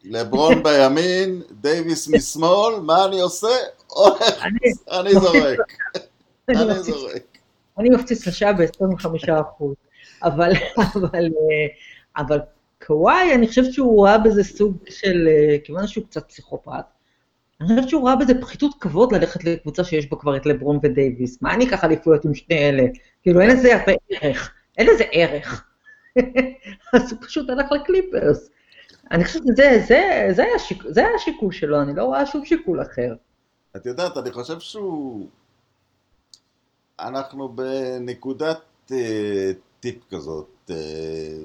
לברון 0.03 0.63
בימין, 0.63 1.41
דייוויס 1.51 2.09
משמאל, 2.09 2.79
מה 2.81 3.05
אני 3.05 3.21
עושה? 3.21 3.47
הולך, 3.87 4.45
אני 4.91 5.13
זורק. 5.13 5.59
אני 6.49 6.79
זורק. 6.79 7.37
אני 7.77 7.89
מפציץ 7.89 8.27
לשעה 8.27 8.53
ב-25 8.53 9.07
אחוז. 9.41 9.75
אבל, 10.23 10.51
אבל, 10.95 11.29
אבל 12.17 12.39
קוואי, 12.85 13.35
אני 13.35 13.47
חושבת 13.47 13.73
שהוא 13.73 14.07
ראה 14.07 14.17
בזה 14.17 14.43
סוג 14.43 14.77
של, 14.89 15.27
כיוון 15.63 15.87
שהוא 15.87 16.05
קצת 16.05 16.27
פסיכופת, 16.27 16.83
אני 17.61 17.67
חושבת 17.69 17.89
שהוא 17.89 18.07
ראה 18.07 18.15
בזה 18.15 18.41
פחיתות 18.41 18.71
כבוד 18.79 19.11
ללכת 19.11 19.43
לקבוצה 19.43 19.83
שיש 19.83 20.09
בה 20.09 20.17
כבר 20.17 20.37
את 20.37 20.45
לברון 20.45 20.79
ודייוויס. 20.83 21.41
מה 21.41 21.53
אני 21.53 21.67
אקח 21.67 21.83
אליפויות 21.83 22.25
עם 22.25 22.33
שני 22.33 22.57
אלה? 22.69 22.83
כאילו, 23.23 23.41
אין 23.41 23.49
לזה 23.49 23.83
ערך. 24.21 24.53
אין 24.77 24.87
לזה 24.87 25.03
ערך. 25.11 25.65
אז 26.93 27.11
הוא 27.11 27.21
פשוט 27.21 27.49
הלך 27.49 27.71
לקליפרס. 27.71 28.49
אני 29.11 29.25
חושבת 29.25 29.43
שזה 29.47 29.83
זה, 29.87 30.27
זה 30.31 30.43
היה, 30.43 30.59
שיק, 30.59 30.83
זה 30.89 30.99
היה 30.99 31.09
השיקול 31.15 31.51
שלו, 31.51 31.81
אני 31.81 31.95
לא 31.95 32.03
רואה 32.03 32.25
שום 32.25 32.45
שיקול 32.45 32.81
אחר. 32.81 33.15
את 33.75 33.85
יודעת, 33.85 34.17
אני 34.17 34.31
חושב 34.31 34.59
שהוא... 34.59 35.27
אנחנו 36.99 37.49
בנקודת 37.49 38.61
אה, 38.91 39.51
טיפ 39.79 39.95
כזאת. 40.09 40.71
אה, 40.71 41.37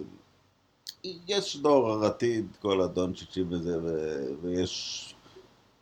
יש 1.28 1.56
דור 1.56 2.04
עתיד, 2.04 2.46
כל 2.62 2.80
הדונצ'יצ'ים 2.80 3.46
וזה, 3.50 3.78
ויש 4.42 5.14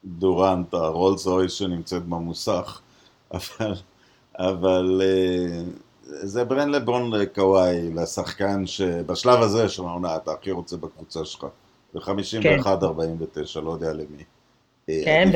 דורנט, 0.05 0.75
הרולס 0.75 1.27
רויס 1.27 1.53
שנמצאת 1.53 2.05
במוסך, 2.05 2.81
אבל, 3.33 3.75
אבל 4.38 5.03
אה, 5.05 5.62
זה 6.05 6.45
ברן 6.45 6.69
לברון 6.69 7.11
לקוואי, 7.11 7.93
לשחקן 7.95 8.67
שבשלב 8.67 9.43
הזה 9.43 9.69
של 9.69 9.83
העונה 9.83 10.17
אתה 10.17 10.33
הכי 10.33 10.51
רוצה 10.51 10.77
בקבוצה 10.77 11.25
שלך. 11.25 11.47
זה 11.93 11.99
51-49, 11.99 12.43
כן. 12.43 13.65
לא 13.65 13.71
יודע 13.71 13.93
למי. 13.93 14.25
כן, 14.87 15.31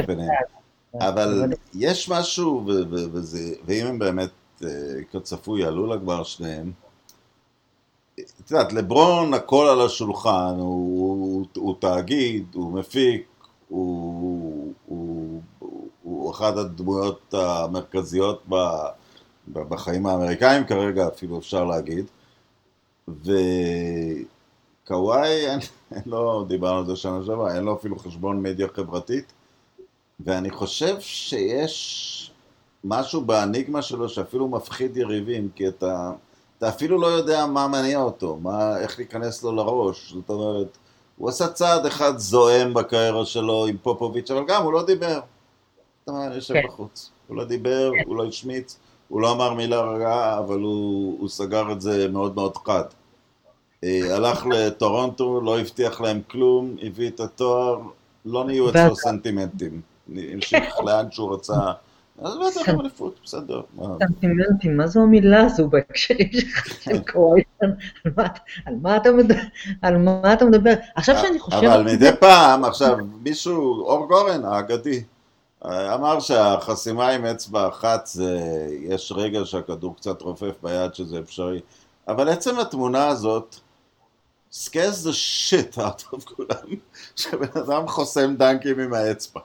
אבל 1.01 1.53
יש 1.75 2.09
משהו, 2.09 2.67
וזה, 2.91 3.55
ואם 3.65 3.87
הם 3.87 3.99
באמת 3.99 4.31
כצפוי 5.13 5.63
יעלו 5.63 5.87
לגמר 5.87 6.25
שניהם, 6.25 6.73
את 8.47 8.51
יודעת, 8.51 8.73
לברון 8.73 9.35
הכל 9.35 9.67
על 9.67 9.81
השולחן, 9.87 10.55
הוא, 10.59 11.11
הוא, 11.11 11.47
הוא 11.57 11.75
תאגיד, 11.79 12.47
הוא 12.55 12.73
מפיק, 12.73 13.27
הוא, 13.69 14.73
הוא, 14.87 15.43
הוא, 15.59 15.89
הוא 16.03 16.31
אחת 16.31 16.57
הדמויות 16.57 17.35
המרכזיות 17.35 18.43
ב, 18.49 18.55
ב, 19.53 19.59
בחיים 19.59 20.07
האמריקאים 20.07 20.65
כרגע, 20.65 21.09
אפילו 21.09 21.39
אפשר 21.39 21.65
להגיד. 21.65 22.05
וקוואי, 24.85 25.47
אין, 25.47 25.61
אין 25.93 26.03
לו, 26.07 26.45
דיברנו 26.45 26.79
על 26.79 26.87
זה 26.87 26.97
שנה 26.97 27.21
שעברה, 27.27 27.55
אין 27.55 27.65
לו 27.65 27.75
אפילו 27.75 27.99
חשבון 27.99 28.43
מדיה 28.43 28.69
חברתית, 28.75 29.33
ואני 30.21 30.51
חושב 30.51 31.01
שיש 31.01 32.31
משהו 32.85 33.21
באניגמה 33.21 33.83
שלו 33.83 34.09
שאפילו 34.09 34.49
מפחיד 34.49 34.97
יריבים, 34.97 35.49
כי 35.55 35.69
אתה... 35.69 36.13
אתה 36.59 36.69
אפילו 36.69 37.01
לא 37.01 37.07
יודע 37.07 37.47
מה 37.47 37.69
מניע 37.69 37.99
אותו, 37.99 38.39
מה, 38.43 38.79
איך 38.79 38.99
להיכנס 38.99 39.43
לו 39.43 39.53
לראש. 39.53 40.13
זאת 40.13 40.31
אומרת, 40.31 40.79
הוא 41.17 41.29
עשה 41.29 41.49
צעד 41.49 41.87
אחד 41.87 42.19
זועם 42.19 42.75
בקריירה 42.75 43.27
שלו 43.27 43.67
עם 43.67 43.77
פופוביץ', 43.83 44.31
אבל 44.31 44.45
גם 44.47 44.63
הוא 44.63 44.73
לא 44.73 44.83
דיבר. 44.83 45.21
אתה 46.05 46.11
אומר, 46.11 46.27
אני 46.27 46.35
יושב 46.35 46.55
כן. 46.55 46.67
בחוץ. 46.67 47.11
הוא 47.29 47.37
לא 47.37 47.45
דיבר, 47.45 47.91
כן. 47.95 48.03
הוא 48.07 48.17
לא 48.17 48.27
השמיץ, 48.27 48.79
הוא 49.09 49.21
לא 49.21 49.33
אמר 49.33 49.55
מילה 49.55 49.81
רעה, 49.81 50.39
אבל 50.39 50.61
הוא, 50.61 51.17
הוא 51.21 51.29
סגר 51.29 51.73
את 51.73 51.81
זה 51.81 52.09
מאוד 52.09 52.35
מאוד 52.35 52.57
חד. 52.57 52.85
אה, 53.85 54.17
הלך 54.17 54.47
לטורונטו, 54.47 55.41
לא 55.41 55.61
הבטיח 55.61 56.01
להם 56.01 56.21
כלום, 56.31 56.77
הביא 56.83 57.09
את 57.09 57.21
התואר, 57.21 57.81
לא 58.25 58.45
נהיו 58.45 58.71
אצלו 58.71 58.97
סנטימנטים. 58.97 59.81
המשיך 60.17 60.65
לאן 60.85 61.11
שהוא 61.11 61.35
רצה. 61.35 61.73
אז 62.19 62.37
לא 62.37 62.45
יודע 62.45 62.61
לכם 62.61 62.81
אליפות, 62.81 63.21
בסדר. 63.25 63.61
סנטימנטים, 63.99 64.77
מה 64.77 64.87
זו 64.87 65.01
המילה 65.01 65.45
הזו 65.45 65.69
בהקשרים 65.69 66.29
שלך 66.33 66.83
של 66.83 66.99
קרויטון? 66.99 67.75
על 69.83 69.99
מה 69.99 70.33
אתה 70.33 70.45
מדבר? 70.45 70.73
עכשיו 70.95 71.17
שאני 71.17 71.39
חושבת... 71.39 71.65
אבל 71.65 71.83
מדי 71.83 72.11
פעם, 72.21 72.65
עכשיו, 72.65 72.97
מישהו, 73.23 73.81
אור 73.81 74.09
גורן 74.09 74.45
האגדי, 74.45 75.03
אמר 75.65 76.21
שהחסימה 76.21 77.09
עם 77.09 77.25
אצבע 77.25 77.69
אחת 77.69 78.07
זה, 78.07 78.41
יש 78.81 79.13
רגע 79.17 79.41
שהכדור 79.45 79.97
קצת 79.97 80.23
רופף 80.23 80.55
ביד 80.63 80.95
שזה 80.95 81.19
אפשרי, 81.19 81.61
אבל 82.09 82.29
עצם 82.29 82.59
התמונה 82.59 83.07
הזאת, 83.09 83.57
the 84.53 85.13
shit 85.13 85.79
out 85.79 86.15
of 86.15 86.25
כולם, 86.25 86.77
שבן 87.17 87.61
אדם 87.63 87.89
חוסם 87.89 88.37
דנקים 88.37 88.81
עם 88.81 88.95
האצבע. 88.95 89.41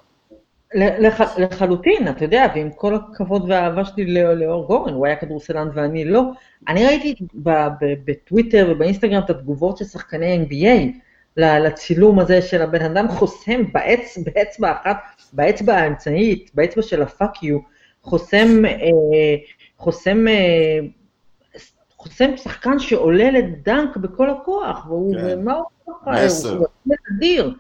לח, 0.73 1.37
לחלוטין, 1.37 2.07
אתה 2.07 2.25
יודע, 2.25 2.47
ועם 2.55 2.69
כל 2.71 2.95
הכבוד 2.95 3.49
והאהבה 3.49 3.85
שלי 3.85 4.13
לאור 4.13 4.65
גורן, 4.67 4.93
הוא 4.93 5.05
היה 5.05 5.15
כדורסלן 5.15 5.69
ואני 5.73 6.05
לא. 6.05 6.23
אני 6.67 6.85
ראיתי 6.85 7.15
בטוויטר 8.05 8.67
ובאינסטגרם 8.71 9.21
את 9.25 9.29
התגובות 9.29 9.77
של 9.77 9.85
שחקני 9.85 10.45
NBA 10.45 10.97
לצילום 11.37 12.19
הזה 12.19 12.41
של 12.41 12.61
הבן 12.61 12.81
אדם 12.81 13.07
חוסם 13.07 13.61
באצ, 13.73 14.17
באצבע 14.17 14.71
אחת, 14.71 14.97
באצבע 15.33 15.75
האמצעית, 15.75 16.51
באצבע 16.53 16.81
של 16.81 17.01
ה-fuck 17.01 17.37
you, 17.43 17.59
חוסם, 18.03 18.65
אה, 18.65 18.79
חוסם, 19.77 20.27
אה, 20.27 20.79
חוסם 21.97 22.37
שחקן 22.37 22.79
שעולה 22.79 23.31
לדנק 23.31 23.97
בכל 23.97 24.29
הכוח, 24.29 24.85
והוא, 24.87 25.15
כן. 25.15 25.43
מה 25.43 25.53
הוא 25.83 25.95
מסר. 26.25 26.57
הוא 26.57 26.95
אדיר. 27.17 27.53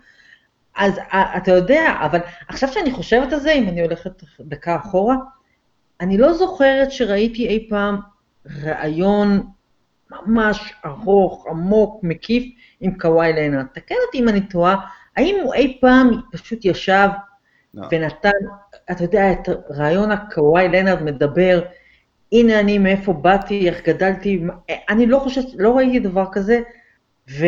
אז 0.75 0.99
אתה 1.37 1.51
יודע, 1.51 1.93
אבל 2.05 2.19
עכשיו 2.47 2.69
שאני 2.69 2.91
חושבת 2.91 3.33
על 3.33 3.39
זה, 3.39 3.51
אם 3.51 3.69
אני 3.69 3.81
הולכת 3.81 4.23
דקה 4.39 4.75
אחורה, 4.75 5.15
אני 6.01 6.17
לא 6.17 6.33
זוכרת 6.33 6.91
שראיתי 6.91 7.47
אי 7.47 7.67
פעם 7.69 7.97
ראיון 8.63 9.43
ממש 10.11 10.73
ארוך, 10.85 11.47
עמוק, 11.49 11.99
מקיף 12.03 12.43
עם 12.79 12.97
קוואי 12.97 13.33
לנארד. 13.33 13.65
תקן 13.73 13.95
אותי 14.05 14.19
אם 14.19 14.29
אני 14.29 14.41
טועה, 14.41 14.75
האם 15.17 15.35
הוא 15.43 15.53
אי 15.53 15.77
פעם 15.81 16.21
פשוט 16.31 16.65
ישב. 16.65 17.09
לא. 17.73 17.87
ונתן, 17.91 18.29
אתה 18.91 19.03
יודע, 19.03 19.31
את 19.31 19.49
רעיון 19.69 20.11
הקוואי 20.11 20.67
לנארד 20.67 21.03
מדבר, 21.03 21.61
הנה 22.31 22.59
אני, 22.59 22.77
מאיפה 22.77 23.13
באתי, 23.13 23.69
איך 23.69 23.87
גדלתי, 23.87 24.43
אני 24.89 25.05
לא 25.05 25.19
חושבת, 25.19 25.45
לא 25.57 25.77
ראיתי 25.77 25.99
דבר 25.99 26.25
כזה, 26.31 26.59
ו... 27.29 27.45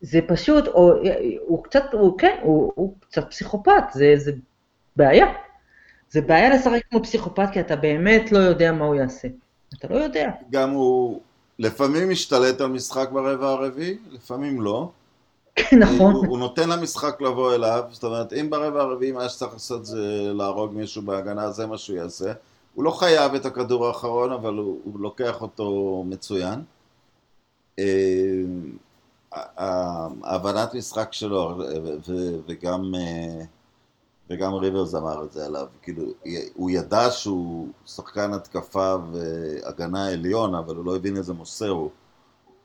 זה 0.00 0.20
פשוט, 0.26 0.66
או, 0.66 0.92
הוא 1.46 1.64
קצת, 1.64 1.84
הוא 1.92 2.18
כן, 2.18 2.36
הוא, 2.42 2.72
הוא 2.74 2.94
קצת 3.00 3.30
פסיכופת, 3.30 3.84
זה, 3.92 4.14
זה 4.16 4.32
בעיה. 4.96 5.26
זה 6.10 6.20
בעיה 6.20 6.54
לשחק 6.54 6.80
כמו 6.90 7.02
פסיכופת, 7.02 7.48
כי 7.52 7.60
אתה 7.60 7.76
באמת 7.76 8.32
לא 8.32 8.38
יודע 8.38 8.72
מה 8.72 8.84
הוא 8.84 8.94
יעשה. 8.94 9.28
אתה 9.78 9.88
לא 9.88 9.98
יודע. 9.98 10.30
גם 10.50 10.70
הוא 10.70 11.20
לפעמים 11.58 12.10
משתלט 12.10 12.60
על 12.60 12.66
משחק 12.66 13.08
ברבע 13.12 13.48
הרביעי, 13.48 13.98
לפעמים 14.10 14.60
לא. 14.60 14.90
נכון. 15.84 16.14
הוא, 16.14 16.26
הוא 16.26 16.38
נותן 16.38 16.68
למשחק 16.68 17.20
לבוא 17.20 17.54
אליו, 17.54 17.84
זאת 17.90 18.04
אומרת, 18.04 18.32
אם 18.32 18.50
ברבע 18.50 18.80
הרביעי 18.80 19.12
מה 19.12 19.28
שצריך 19.28 19.52
לעשות 19.52 19.86
זה 19.86 20.32
להרוג 20.34 20.72
מישהו 20.72 21.02
בהגנה, 21.02 21.50
זה 21.50 21.66
מה 21.66 21.78
שהוא 21.78 21.96
יעשה. 21.96 22.32
הוא 22.74 22.84
לא 22.84 22.90
חייב 22.90 23.34
את 23.34 23.46
הכדור 23.46 23.86
האחרון, 23.86 24.32
אבל 24.32 24.54
הוא, 24.54 24.80
הוא 24.84 25.00
לוקח 25.00 25.42
אותו 25.42 26.04
מצוין. 26.06 26.60
אה, 29.34 30.06
ההבנת 30.24 30.74
משחק 30.74 31.12
שלו, 31.12 31.62
וגם, 32.48 32.94
אה, 32.94 33.44
וגם 34.30 34.54
ריברס 34.54 34.94
אמר 34.94 35.24
את 35.24 35.32
זה 35.32 35.46
עליו, 35.46 35.66
כאילו, 35.82 36.02
הוא 36.54 36.70
ידע 36.70 37.10
שהוא 37.10 37.68
שחקן 37.86 38.32
התקפה 38.32 38.96
והגנה 39.12 40.08
עליון, 40.08 40.54
אבל 40.54 40.76
הוא 40.76 40.84
לא 40.84 40.96
הבין 40.96 41.16
איזה 41.16 41.32
מוסר 41.32 41.68
הוא. 41.68 41.90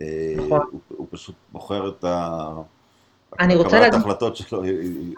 אה, 0.01 0.33
נכון. 0.37 0.61
הוא, 0.71 0.79
הוא 0.87 1.07
פשוט 1.09 1.35
בוחר 1.51 1.89
את 1.89 2.03
ה... 2.03 2.47
אני 3.39 3.55
רוצה 3.55 3.79
להגיד... 3.79 3.93
ההחלטות 3.93 4.35
שלו 4.35 4.63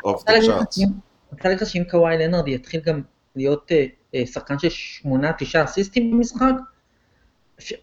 אוף 0.04 0.24
דה 0.24 0.34
צ'ארטס. 0.46 0.78
אני 0.78 0.88
רוצה 1.32 1.50
להגיד 1.50 1.62
לך 1.62 1.70
שאם 1.70 1.84
קוואי 1.92 2.18
לנרד 2.18 2.48
יתחיל 2.48 2.82
גם 2.86 3.02
להיות 3.36 3.72
uh, 3.72 4.18
שחקן 4.26 4.60
של 4.60 4.70
שמונה, 4.70 5.32
תשעה 5.38 5.64
אסיסטים 5.64 6.12
במשחק, 6.12 6.54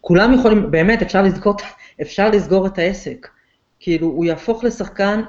כולם 0.01 0.33
יכולים, 0.33 0.71
באמת, 0.71 1.01
אפשר 2.01 2.29
לסגור 2.29 2.67
את 2.67 2.77
העסק. 2.77 3.27
כאילו 3.83 4.07
הוא 4.07 4.25
יהפוך 4.25 4.63
לשחקן 4.63 5.21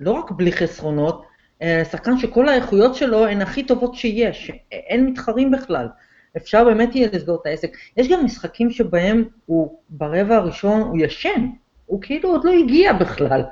לא 0.00 0.12
רק 0.12 0.30
בלי 0.30 0.52
חסרונות, 0.52 1.24
אלא 1.62 1.84
שחקן 1.84 2.18
שכל 2.18 2.48
האיכויות 2.48 2.94
שלו 2.94 3.26
הן 3.26 3.42
הכי 3.42 3.62
טובות 3.62 3.94
שיש, 3.94 4.50
אין 4.72 5.06
מתחרים 5.06 5.50
בכלל. 5.50 5.88
אפשר 6.36 6.64
באמת 6.64 6.94
יהיה 6.94 7.08
לסגור 7.12 7.38
את 7.40 7.46
העסק. 7.46 7.70
יש 7.96 8.08
גם 8.08 8.24
משחקים 8.24 8.70
שבהם 8.70 9.24
הוא 9.46 9.78
ברבע 9.88 10.36
הראשון 10.36 10.80
הוא 10.80 10.96
ישן, 11.00 11.46
הוא 11.86 12.02
כאילו 12.02 12.30
עוד 12.30 12.44
לא 12.44 12.52
הגיע 12.52 12.92
בכלל. 12.92 13.42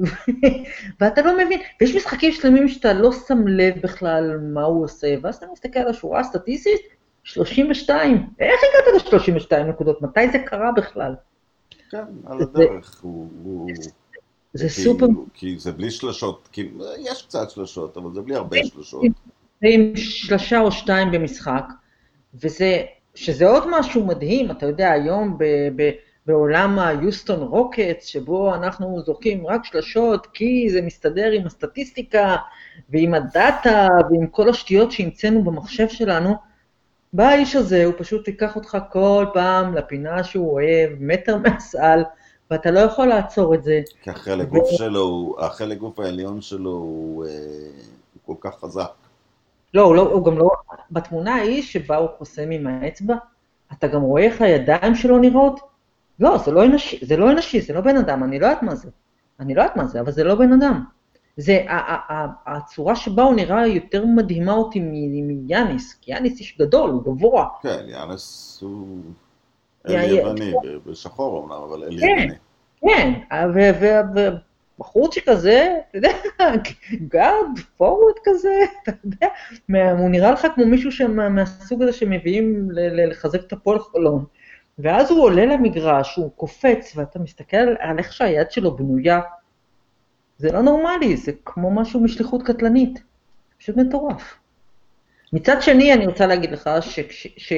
ואתה 1.00 1.22
לא 1.22 1.44
מבין, 1.44 1.60
ויש 1.80 1.96
משחקים 1.96 2.32
שלמים 2.32 2.68
שאתה 2.68 2.92
לא 2.92 3.12
שם 3.12 3.48
לב 3.48 3.74
בכלל 3.82 4.38
מה 4.42 4.62
הוא 4.62 4.84
עושה, 4.84 5.14
ואז 5.22 5.36
אתה 5.36 5.46
מסתכל 5.52 5.78
על 5.78 5.88
השורה 5.88 6.20
הסטטיסטית, 6.20 6.80
32, 7.24 8.26
איך 8.38 8.60
הגעת 8.62 9.04
ל-32 9.12 9.62
נקודות? 9.62 10.02
מתי 10.02 10.30
זה 10.32 10.38
קרה 10.38 10.72
בכלל? 10.72 11.14
כן, 11.90 12.04
על 12.26 12.42
הדרך. 12.42 13.04
זה 14.54 14.68
סופר... 14.68 15.06
כי 15.34 15.58
זה 15.58 15.72
בלי 15.72 15.90
שלשות, 15.90 16.48
יש 16.98 17.22
קצת 17.22 17.50
שלשות, 17.50 17.96
אבל 17.96 18.14
זה 18.14 18.20
בלי 18.20 18.34
הרבה 18.34 18.56
שלשות. 18.64 19.02
עם 19.62 19.92
שלשה 19.96 20.60
או 20.60 20.72
שתיים 20.72 21.10
במשחק, 21.10 21.64
וזה, 22.34 22.82
שזה 23.14 23.48
עוד 23.48 23.64
משהו 23.70 24.06
מדהים, 24.06 24.50
אתה 24.50 24.66
יודע, 24.66 24.90
היום 24.92 25.38
ב, 25.38 25.44
ב, 25.76 25.90
בעולם 26.26 26.78
היוסטון 26.78 27.40
רוקטס, 27.40 28.04
שבו 28.04 28.54
אנחנו 28.54 29.02
זורקים 29.06 29.46
רק 29.46 29.64
שלשות, 29.64 30.26
כי 30.26 30.68
זה 30.70 30.82
מסתדר 30.82 31.30
עם 31.30 31.46
הסטטיסטיקה, 31.46 32.36
ועם 32.90 33.14
הדאטה, 33.14 33.88
ועם 34.10 34.26
כל 34.26 34.48
השטויות 34.48 34.92
שהמצאנו 34.92 35.44
במחשב 35.44 35.88
שלנו, 35.88 36.49
בא 37.12 37.24
האיש 37.24 37.56
הזה, 37.56 37.84
הוא 37.84 37.94
פשוט 37.98 38.28
ייקח 38.28 38.56
אותך 38.56 38.78
כל 38.90 39.26
פעם 39.32 39.74
לפינה 39.74 40.24
שהוא 40.24 40.52
אוהב, 40.52 40.90
מטר 41.00 41.36
מהסל, 41.36 42.02
ואתה 42.50 42.70
לא 42.70 42.80
יכול 42.80 43.06
לעצור 43.06 43.54
את 43.54 43.62
זה. 43.62 43.80
כי 44.02 44.10
החלק 44.10 44.48
ו... 44.48 44.50
גוף 44.50 44.68
שלו, 44.70 45.36
החלק 45.38 45.78
גוף 45.78 45.98
העליון 45.98 46.40
שלו 46.40 46.70
הוא, 46.70 47.24
אה, 47.24 47.30
הוא 48.24 48.36
כל 48.36 48.48
כך 48.48 48.58
חזק. 48.58 48.90
לא, 49.74 49.82
הוא, 49.82 49.94
לא, 49.94 50.02
הוא 50.02 50.24
גם 50.24 50.38
לא, 50.38 50.50
בתמונה 50.90 51.34
ההיא 51.34 51.62
שבה 51.62 51.96
הוא 51.96 52.08
חוסם 52.18 52.50
עם 52.50 52.66
האצבע, 52.66 53.14
אתה 53.72 53.86
גם 53.86 54.02
רואה 54.02 54.22
איך 54.22 54.42
הידיים 54.42 54.94
שלו 54.94 55.18
נראות? 55.18 55.60
לא, 56.20 56.38
זה 56.38 56.50
לא 56.50 56.64
אנושי, 56.64 57.06
זה 57.06 57.16
לא 57.16 57.30
אנושי, 57.30 57.60
זה 57.60 57.72
לא 57.72 57.80
בן 57.80 57.96
אדם, 57.96 58.24
אני 58.24 58.38
לא 58.38 58.46
יודעת 58.46 58.62
מה 58.62 58.74
זה. 58.74 58.88
אני 59.40 59.54
לא 59.54 59.62
יודעת 59.62 59.76
מה 59.76 59.86
זה, 59.86 60.00
אבל 60.00 60.12
זה 60.12 60.24
לא 60.24 60.34
בן 60.34 60.52
אדם. 60.52 60.84
זה, 61.40 61.64
הצורה 62.46 62.96
שבה 62.96 63.22
הוא 63.22 63.34
נראה 63.34 63.66
יותר 63.66 64.06
מדהימה 64.06 64.52
אותי 64.52 64.80
מיאניס, 64.80 65.98
כי 66.00 66.12
יאניס 66.12 66.40
איש 66.40 66.58
גדול, 66.58 66.90
הוא 66.90 67.02
גבוה. 67.02 67.46
כן, 67.62 67.84
יאניס 67.88 68.58
הוא 68.62 68.98
אל 69.88 70.10
יווני, 70.10 70.52
בשחור 70.86 71.36
אומנם, 71.36 71.62
אבל 71.68 71.82
אל 71.82 72.00
כן, 72.00 72.06
יווני. 72.06 72.34
כן, 72.80 73.12
ובחורצ'יק 74.78 75.28
כזה, 75.28 75.76
אתה 75.88 75.98
יודע, 75.98 76.12
גארד, 77.12 77.58
פורוורד 77.76 78.14
כזה, 78.24 78.54
אתה 78.82 78.92
יודע, 79.04 79.26
הוא 79.98 80.10
נראה 80.10 80.30
לך 80.30 80.46
כמו 80.54 80.66
מישהו 80.66 81.08
מהסוג 81.08 81.82
הזה 81.82 81.92
שמביאים 81.92 82.68
לחזק 82.72 83.40
את 83.40 83.52
הפועל 83.52 83.78
חולון. 83.78 84.24
ואז 84.78 85.10
הוא 85.10 85.22
עולה 85.22 85.46
למגרש, 85.46 86.16
הוא 86.16 86.30
קופץ, 86.36 86.92
ואתה 86.96 87.18
מסתכל 87.18 87.56
על 87.56 87.98
איך 87.98 88.12
שהיד 88.12 88.50
שלו 88.50 88.76
בנויה, 88.76 89.20
זה 90.40 90.52
לא 90.52 90.62
נורמלי, 90.62 91.16
זה 91.16 91.32
כמו 91.44 91.70
משהו 91.70 92.00
משליחות 92.00 92.42
קטלנית. 92.42 93.02
פשוט 93.58 93.76
מטורף. 93.76 94.34
מצד 95.32 95.62
שני, 95.62 95.92
אני 95.92 96.06
רוצה 96.06 96.26
להגיד 96.26 96.50
לך, 96.50 96.70
ש, 96.80 97.00
ש, 97.10 97.26
ש, 97.36 97.52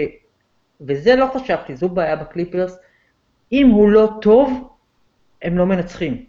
וזה 0.80 1.16
לא 1.16 1.26
חשבתי, 1.34 1.76
זו 1.76 1.88
בעיה 1.88 2.16
בקליפרס, 2.16 2.76
אם 3.52 3.68
הוא 3.68 3.90
לא 3.90 4.08
טוב, 4.22 4.68
הם 5.42 5.58
לא 5.58 5.66
מנצחים. 5.66 6.26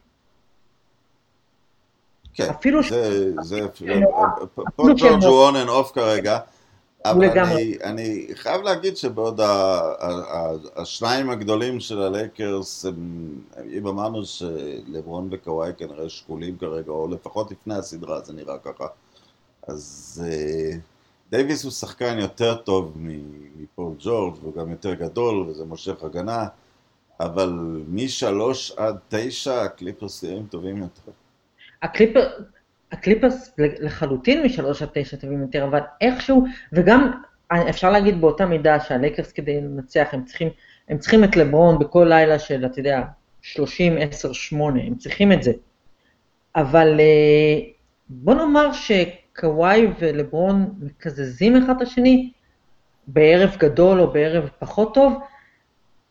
כן, 2.34 2.50
אפילו 2.50 2.84
זה, 2.84 2.89
ש... 3.44 3.48
זה, 3.48 3.60
פול 4.76 4.84
ג'ורג' 4.98 5.24
הוא 5.24 5.46
on 5.46 5.56
and 5.56 5.70
off 5.70 5.92
כרגע, 5.92 6.39
אבל 7.06 7.39
אני, 7.39 7.78
אני 7.84 8.28
חייב 8.34 8.62
להגיד 8.62 8.98
שבעוד 8.98 9.39
ה, 9.39 9.46
ה, 9.46 10.08
ה, 10.10 10.52
השניים 10.76 11.30
הגדולים 11.30 11.80
של 11.80 12.02
הלייקרס, 12.02 12.86
אם 13.78 13.88
אמרנו 13.88 14.26
שלברון 14.26 15.30
וקוואי 15.32 15.72
כנראה 15.78 16.10
שקולים 16.10 16.58
כרגע, 16.58 16.92
או 16.92 17.08
לפחות 17.08 17.52
לפני 17.52 17.76
הסדרה 17.76 18.22
זה 18.22 18.34
נראה 18.34 18.58
ככה, 18.58 18.88
אז 19.68 20.24
אה, 20.26 20.76
דייוויס 21.32 21.63
הוא 21.63 21.72
שחקן 21.72 22.20
יותר 22.20 22.56
טוב 22.56 22.98
מפול 23.58 23.94
ג'ורג' 24.00 24.36
והוא 24.42 24.54
גם 24.56 24.72
יותר 24.72 24.94
גדול 24.94 25.36
וזה 25.50 25.66
מושך 25.66 26.04
הגנה, 26.04 26.48
אבל 27.20 27.50
משלוש 27.88 28.72
עד 28.72 28.98
תשע 29.10 29.62
הקליפרס 29.62 30.24
נראים 30.24 30.46
טובים 30.50 30.78
יותר. 30.78 31.12
הקליפר, 31.82 32.30
הקליפרס 32.94 33.56
לחלוטין 33.58 34.44
משלוש 34.44 34.82
עד 34.82 34.90
תשע 34.94 35.18
טובים 35.18 35.42
יותר, 35.42 35.64
אבל 35.64 35.80
איכשהו, 36.02 36.46
וגם 36.74 37.12
אפשר 37.70 37.92
להגיד 37.92 38.22
באותה 38.22 38.46
מידה 38.46 38.80
שהלייקרס 38.80 39.32
כדי 39.32 39.62
לנצח, 39.62 40.08
הם 40.12 40.26
צריכים, 40.26 40.50
הם 40.90 40.98
צריכים 40.98 41.24
את 41.24 41.36
לברון 41.36 41.80
בכל 41.80 42.06
לילה 42.10 42.40
של, 42.40 42.66
אתה 42.66 42.80
יודע, 42.80 43.02
30, 43.42 43.98
10, 43.98 44.34
8, 44.34 44.84
הם 44.84 44.96
צריכים 44.96 45.32
את 45.32 45.44
זה. 45.44 45.52
אבל 46.56 47.00
אה, 47.00 47.60
בוא 48.10 48.34
נאמר 48.34 48.70
שקוואי 48.74 49.88
ולברון 50.00 50.74
מקזזים 50.80 51.58
אחד 51.58 51.76
את 51.76 51.82
השני 51.82 52.32
בערב 53.08 53.56
גדול 53.58 54.00
או 54.00 54.12
בערב 54.12 54.50
פחות 54.60 54.94
טוב, 54.94 55.14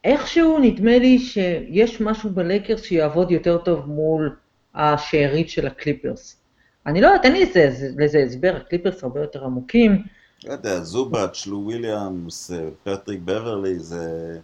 איכשהו 0.04 0.58
נדמה 0.58 0.98
לי 0.98 1.18
שיש 1.18 2.00
משהו 2.00 2.30
בלייקרס 2.30 2.82
שיעבוד 2.82 3.30
יותר 3.30 3.58
טוב 3.58 3.88
מול 3.88 4.36
השארית 4.74 5.48
של 5.48 5.66
הקליפרס. 5.66 6.41
אני 6.86 7.00
לא 7.00 7.06
יודעת, 7.06 7.24
אין 7.24 7.32
לי 7.32 7.52
לזה 7.98 8.18
הסבר, 8.18 8.56
הקליפרס 8.56 9.02
הרבה 9.02 9.20
יותר 9.20 9.44
עמוקים. 9.44 10.02
לא 10.44 10.52
יודע, 10.52 10.80
זובאץ', 10.80 11.46
לו 11.46 11.58
וויליאמס, 11.58 12.50
פטריק 12.82 13.20
בברלי, 13.24 13.78
זה... 13.78 14.36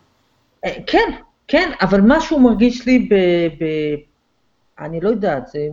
אה, 0.65 0.75
כן, 0.87 1.11
כן, 1.49 1.71
אבל 1.81 2.01
משהו 2.05 2.41
מרגיש 2.41 2.87
לי 2.87 2.99
ב... 2.99 3.15
ב 3.65 3.65
אני 4.79 5.01
לא 5.01 5.09
יודעת, 5.09 5.47
זה, 5.47 5.69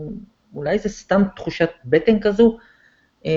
אולי 0.55 0.79
זה 0.79 0.89
סתם 0.89 1.21
תחושת 1.35 1.69
בטן 1.85 2.19
כזו. 2.19 2.57
אה, 3.25 3.31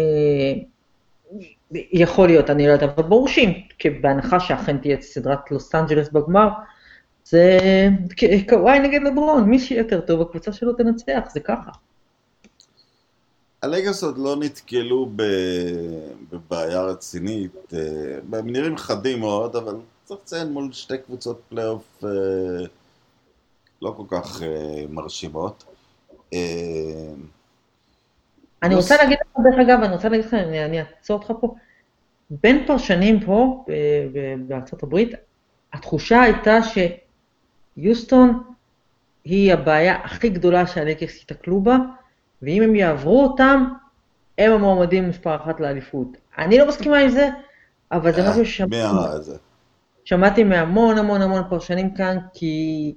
יכול 1.73 2.29
להיות, 2.29 2.51
אני 2.51 2.67
לא 2.67 2.73
יודעת, 2.73 2.91
אבל 2.91 3.09
ברור 3.09 3.29
שאם, 3.29 3.53
בהנחה 4.01 4.41
שאכן 4.41 4.79
תהיה 4.79 5.01
סדרת 5.01 5.51
לוס 5.51 5.75
אנג'לס 5.75 6.09
בגמר, 6.09 6.49
זה 7.25 7.59
קוואי 8.49 8.79
נגד 8.79 9.03
לברון, 9.03 9.45
מי 9.45 9.59
שיהיה 9.59 9.81
יותר 9.81 10.01
טוב, 10.01 10.21
הקבוצה 10.21 10.53
שלו 10.53 10.73
תנצח, 10.73 11.21
זה 11.33 11.41
ככה. 11.41 11.71
הלייקרס 13.63 14.03
עוד 14.03 14.19
לא 14.19 14.37
נתקלו 14.37 15.11
בבעיה 16.31 16.83
רצינית, 16.83 17.75
אה, 17.75 18.39
הם 18.39 18.51
נראים 18.51 18.77
חדים 18.77 19.21
מאוד, 19.21 19.57
אבל 19.57 19.77
צריך 20.05 20.21
לציין 20.21 20.53
מול 20.53 20.73
שתי 20.73 20.99
קבוצות 20.99 21.41
פלייאוף 21.49 22.05
אה, 22.05 22.11
לא 23.83 23.95
כל 23.97 24.05
כך 24.09 24.43
אה, 24.43 24.85
מרשימות. 24.89 25.65
אני 28.63 28.75
רוצה 28.75 28.97
להגיד 28.97 29.19
לך, 29.21 29.45
דרך 29.45 29.67
אגב, 29.67 29.83
אני 29.83 29.95
רוצה 29.95 30.09
להגיד 30.09 30.27
לך, 30.27 30.35
אני 30.35 30.81
אעצור 30.81 31.19
אותך 31.19 31.33
פה, 31.41 31.55
בין 32.31 32.65
פרשנים 32.67 33.21
פה 33.25 33.65
בארצות 34.47 34.83
הברית, 34.83 35.13
התחושה 35.73 36.23
הייתה 36.23 36.59
שיוסטון 37.77 38.43
היא 39.25 39.53
הבעיה 39.53 39.97
הכי 40.05 40.29
גדולה 40.29 40.67
שהלקרס 40.67 41.23
יתקלו 41.23 41.61
בה, 41.61 41.77
ואם 42.43 42.63
הם 42.63 42.75
יעברו 42.75 43.23
אותם, 43.23 43.69
הם 44.39 44.53
המועמדים 44.53 45.09
מספר 45.09 45.37
אחת 45.37 45.61
לאליפות. 45.61 46.09
אני 46.39 46.59
לא 46.59 46.69
מסכימה 46.69 46.99
עם 46.99 47.09
זה, 47.09 47.29
אבל 47.93 48.13
זה 48.13 48.31
משהו 48.31 48.47
ששמעתי. 48.47 49.31
שמעתי 50.05 50.45
מהמון 50.45 50.99
המון 50.99 51.23
המון 51.23 51.43
פרשנים 51.51 51.95
כאן, 51.95 52.19
כי... 52.35 52.95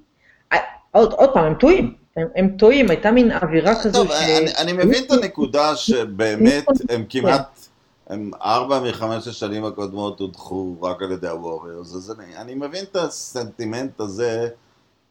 אה, 0.52 0.58
עוד, 0.90 1.12
עוד 1.12 1.30
פעם, 1.34 1.44
הם 1.44 1.54
טועים. 1.54 1.94
הם, 2.16 2.26
הם 2.36 2.56
טועים, 2.58 2.90
הייתה 2.90 3.10
מין 3.10 3.32
אווירה 3.32 3.82
כזו 3.82 4.04
טוב, 4.04 4.12
ש... 4.12 4.22
אני, 4.22 4.54
אני 4.58 4.72
מבין 4.72 5.04
את 5.04 5.10
הנקודה 5.10 5.76
שבאמת 5.76 6.64
הם 6.90 7.04
כמעט, 7.08 7.68
הם 8.06 8.30
ארבע 8.42 8.80
מחמש 8.80 9.28
השנים 9.28 9.64
הקודמות 9.64 10.20
הודחו 10.20 10.74
רק 10.82 11.02
על 11.02 11.12
ידי 11.12 11.28
הווריורס, 11.28 11.94
אז 11.94 12.14
אני, 12.18 12.36
אני 12.36 12.54
מבין 12.54 12.84
את 12.90 12.96
הסנטימנט 12.96 14.00
הזה 14.00 14.48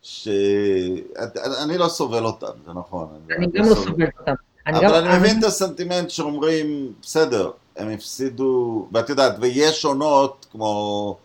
שאני 0.02 1.78
לא 1.78 1.88
סובל 1.88 2.26
אותם, 2.26 2.52
זה 2.66 2.74
נכון. 2.74 3.08
אני 3.38 3.48
גם 3.48 3.66
לא 3.66 3.76
סובל 3.76 4.06
אותם. 4.20 4.34
אבל 4.68 5.08
אני 5.08 5.18
מבין 5.18 5.40
את 5.40 5.44
הסנטימנט 5.44 6.10
שאומרים, 6.10 6.94
בסדר, 7.02 7.52
הם 7.76 7.90
הפסידו, 7.90 8.88
ואת 8.92 9.10
יודעת, 9.10 9.36
ויש 9.40 9.86
עונות 9.86 10.46
כמו 10.52 11.18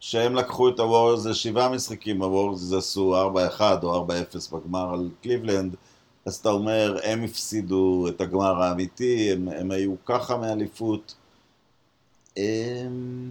שהם 0.00 0.34
לקחו 0.34 0.68
את 0.68 0.80
הוורז 0.80 1.26
לשבעה 1.26 1.68
משחקים, 1.68 2.22
הוורז 2.22 2.72
עשו 2.72 3.14
4-1 3.58 3.60
או 3.82 4.06
4-0 4.06 4.56
בגמר 4.56 4.94
על 4.94 5.08
קליבלנד, 5.22 5.76
אז 6.26 6.34
אתה 6.34 6.48
אומר, 6.48 6.98
הם 7.02 7.24
הפסידו 7.24 8.08
את 8.08 8.20
הגמר 8.20 8.62
האמיתי, 8.62 9.32
הם, 9.32 9.48
הם 9.48 9.70
היו 9.70 9.94
ככה 10.04 10.36
מאליפות. 10.36 11.14
הם... 12.36 13.30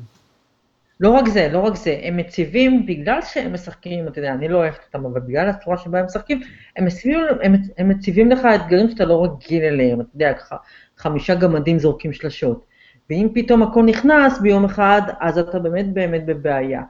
לא 1.01 1.09
רק 1.09 1.27
זה, 1.27 1.49
לא 1.51 1.59
רק 1.59 1.75
זה, 1.75 1.99
הם 2.03 2.17
מציבים, 2.17 2.85
בגלל 2.85 3.19
שהם 3.21 3.53
משחקים, 3.53 4.07
אתה 4.07 4.19
יודע, 4.19 4.33
אני 4.33 4.47
לא 4.47 4.57
אוהבת 4.57 4.79
אותם, 4.87 5.05
אבל 5.05 5.19
בגלל 5.19 5.49
הצורה 5.49 5.77
שבה 5.77 5.99
הם 5.99 6.05
משחקים, 6.05 6.41
הם 6.77 6.85
מציבים, 6.85 7.19
הם, 7.41 7.55
הם 7.77 7.89
מציבים 7.89 8.31
לך 8.31 8.45
אתגרים 8.55 8.89
שאתה 8.89 9.05
לא 9.05 9.23
רגיל 9.23 9.63
אליהם, 9.63 10.01
אתה 10.01 10.09
יודע, 10.15 10.33
ככה, 10.33 10.55
חמישה 10.97 11.35
גמדים 11.35 11.79
זורקים 11.79 12.13
שלשות. 12.13 12.65
ואם 13.09 13.27
פתאום 13.33 13.63
הכל 13.63 13.83
נכנס 13.83 14.39
ביום 14.39 14.65
אחד, 14.65 15.01
אז 15.19 15.37
אתה 15.37 15.59
באמת 15.59 15.93
באמת 15.93 16.25
בבעיה. 16.25 16.81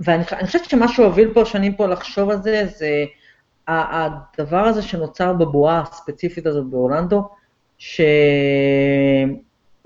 ואני 0.00 0.24
חושבת 0.46 0.64
שמה 0.64 0.88
שהוביל 0.88 1.34
פה 1.34 1.44
שנים 1.44 1.74
פה 1.74 1.86
לחשוב 1.86 2.30
על 2.30 2.42
זה, 2.42 2.66
זה 2.66 3.04
הדבר 3.68 4.64
הזה 4.64 4.82
שנוצר 4.82 5.32
בבועה 5.32 5.80
הספציפית 5.80 6.46
הזאת 6.46 6.66
באורלנדו, 6.66 7.28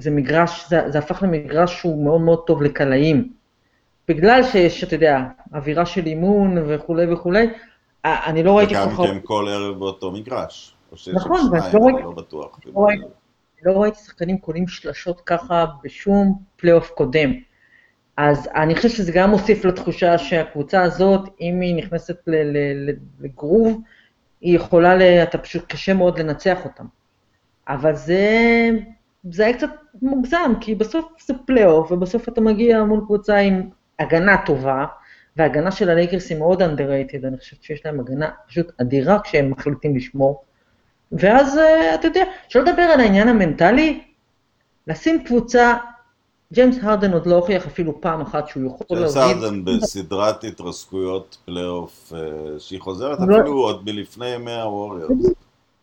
שזה 0.01 0.11
מגרש, 0.11 0.69
זה, 0.69 0.91
זה 0.91 0.99
הפך 0.99 1.23
למגרש 1.23 1.79
שהוא 1.79 2.05
מאוד 2.05 2.21
מאוד 2.21 2.43
טוב 2.47 2.63
לקלעים. 2.63 3.33
בגלל 4.09 4.43
שיש, 4.43 4.85
אתה 4.85 4.95
יודע, 4.95 5.21
אווירה 5.55 5.87
של 5.87 6.07
אימון 6.07 6.59
וכולי 6.67 7.13
וכולי, 7.13 7.47
אני 8.05 8.43
לא 8.43 8.59
ראיתי 8.59 8.75
כל 8.75 8.81
כך... 8.81 8.99
וגם 8.99 9.15
כן 9.15 9.19
כל 9.25 9.47
ערב 9.49 9.79
באותו 9.79 10.11
מגרש. 10.11 10.75
נכון, 11.13 11.41
ואני 11.53 11.73
לא 11.73 11.81
ראיתי... 11.81 12.03
לא 12.03 12.11
בטוח. 12.11 12.61
לא 12.67 12.87
לא 13.63 13.83
ראיתי 13.83 13.99
שחקנים 13.99 14.39
קולעים 14.38 14.68
שלשות 14.69 15.21
ככה 15.21 15.65
בשום 15.85 16.39
פלייאוף 16.57 16.91
קודם. 16.91 17.33
אז 18.17 18.49
אני 18.55 18.75
חושב 18.75 18.89
שזה 18.89 19.13
גם 19.13 19.31
מוסיף 19.31 19.65
לתחושה 19.65 20.19
שהקבוצה 20.19 20.83
הזאת, 20.83 21.29
אם 21.41 21.61
היא 21.61 21.77
נכנסת 21.77 22.17
לגרוב, 23.21 23.81
היא 24.41 24.57
יכולה. 24.57 25.23
אתה 25.23 25.39
פשוט 25.39 25.73
קשה 25.73 25.95
מאוד 25.95 26.19
לנצח 26.19 26.65
אותם. 26.65 26.85
אבל 27.69 27.95
זה, 27.95 28.71
זה 29.33 29.45
היה 29.47 29.57
קצת 29.57 29.71
מוגזם, 30.03 30.53
כי 30.61 30.75
בסוף 30.75 31.05
זה 31.27 31.35
פלייאוף, 31.47 31.93
ובסוף 31.93 32.29
אתה 32.29 32.41
מגיע 32.41 32.85
מול 32.85 33.01
קבוצה 33.01 33.37
עם 33.37 33.62
הגנה 33.99 34.37
טובה, 34.47 34.85
וההגנה 35.37 35.71
של 35.71 35.91
הלייקרס 35.91 36.31
היא 36.31 36.38
מאוד 36.38 36.62
underrated, 36.62 37.27
אני 37.27 37.38
חושבת 37.38 37.62
שיש 37.62 37.87
להם 37.87 38.01
הגנה 38.01 38.29
פשוט 38.49 38.73
אדירה 38.81 39.19
כשהם 39.21 39.51
מחליטים 39.51 39.97
לשמור. 39.97 40.43
ואז 41.12 41.59
אה, 41.59 41.95
אתה 41.95 42.07
יודע, 42.07 42.25
שלא 42.49 42.62
לדבר 42.62 42.83
על 42.83 43.01
העניין 43.01 43.29
המנטלי, 43.29 44.01
לשים 44.87 45.25
קבוצה, 45.25 45.77
ג'יימס 46.53 46.77
הרדן 46.83 47.12
עוד 47.12 47.27
לא 47.27 47.35
הוכיח 47.35 47.67
אפילו 47.67 48.01
פעם 48.01 48.21
אחת 48.21 48.49
שהוא 48.49 48.67
יכול 48.67 48.97
להוביל... 48.97 49.23
ג'יימס 49.23 49.43
הרדן 49.43 49.64
בסדרת 49.64 50.45
התרסקויות 50.45 51.37
פלייאוף, 51.45 52.12
אה, 52.17 52.21
שהיא 52.59 52.81
חוזרת 52.81 53.19
לא- 53.21 53.41
אפילו 53.41 53.53
עוד 53.53 53.85
מלפני 53.85 54.29
ימי 54.29 54.55
הווריורס. 54.55 55.27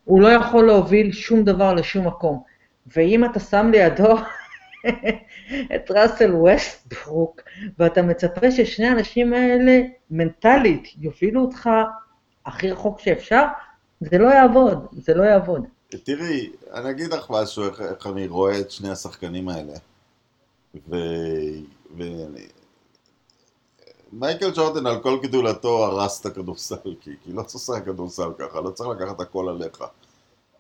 הוא 0.06 0.22
לא 0.22 0.28
יכול 0.28 0.66
להוביל 0.66 1.12
שום 1.12 1.44
דבר 1.44 1.74
לשום 1.74 2.08
מקום. 2.08 2.55
ואם 2.88 3.26
אתה 3.26 3.40
שם 3.40 3.72
לידו 3.72 4.16
את 5.76 5.92
ראסל 5.92 6.36
ווסטברוק, 6.36 7.42
ואתה 7.80 8.02
מצפה 8.02 8.52
ששני 8.52 8.88
האנשים 8.88 9.34
האלה 9.34 9.82
מנטלית 10.12 10.88
יובילו 10.98 11.42
אותך 11.42 11.70
הכי 12.46 12.72
רחוק 12.72 13.00
שאפשר, 13.00 13.44
זה 14.02 14.18
לא 14.18 14.28
יעבוד, 14.28 14.88
זה 14.92 15.14
לא 15.14 15.24
יעבוד. 15.24 15.66
תראי, 16.04 16.50
אני 16.74 16.90
אגיד 16.90 17.14
לך 17.14 17.30
משהו, 17.30 17.64
איך, 17.66 17.82
איך 17.82 18.08
אני 18.08 18.28
רואה 18.28 18.60
את 18.60 18.72
שני 18.72 18.90
השחקנים 18.90 19.50
האלה. 19.50 19.74
ו... 20.90 20.96
ו... 21.98 22.04
מייקל 24.14 24.52
ג'ורדן 24.56 24.86
על 24.86 25.00
כל 25.02 25.20
גידולתו 25.22 25.86
הרס 25.86 26.22
את 26.22 26.26
הכדורסל, 26.26 26.96
כי, 27.02 27.12
כי 27.24 27.34
לא 27.34 27.42
צריך 27.42 27.56
לשחק 27.56 27.86
כדורסל 27.86 28.30
ככה, 28.40 28.62
לא 28.62 28.70
צריך 28.70 28.90
לקחת 28.90 29.20
הכל 29.20 29.50
עליך. 29.50 29.84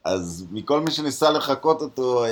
אז 0.05 0.45
מכל 0.51 0.81
מי 0.81 0.91
שניסה 0.91 1.31
לחקות 1.31 1.81
אותו, 1.81 2.25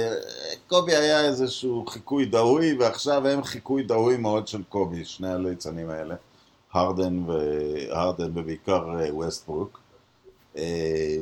קובי 0.68 0.96
היה 0.96 1.26
איזשהו 1.26 1.86
חיקוי 1.86 2.26
דהוי, 2.26 2.78
ועכשיו 2.80 3.28
הם 3.28 3.44
חיקוי 3.44 3.84
דהוי 3.84 4.18
מאוד 4.18 4.48
של 4.48 4.64
קובי, 4.64 5.06
שני 5.06 5.34
הליצנים 5.34 5.90
האלה, 5.90 6.16
הרדן, 6.74 7.30
ו... 7.30 7.32
הרדן 7.90 8.38
ובעיקר 8.38 8.86
ווסטברוק. 9.10 9.80
אה, 10.58 11.18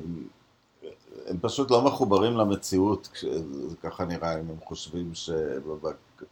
הם 1.28 1.38
פשוט 1.42 1.72
לא 1.72 1.82
מחוברים 1.82 2.38
למציאות, 2.38 3.10
ככה 3.84 4.06
נראה, 4.06 4.40
אם 4.40 4.50
הם 4.50 4.58
חושבים 4.66 5.14
שבק... 5.14 6.24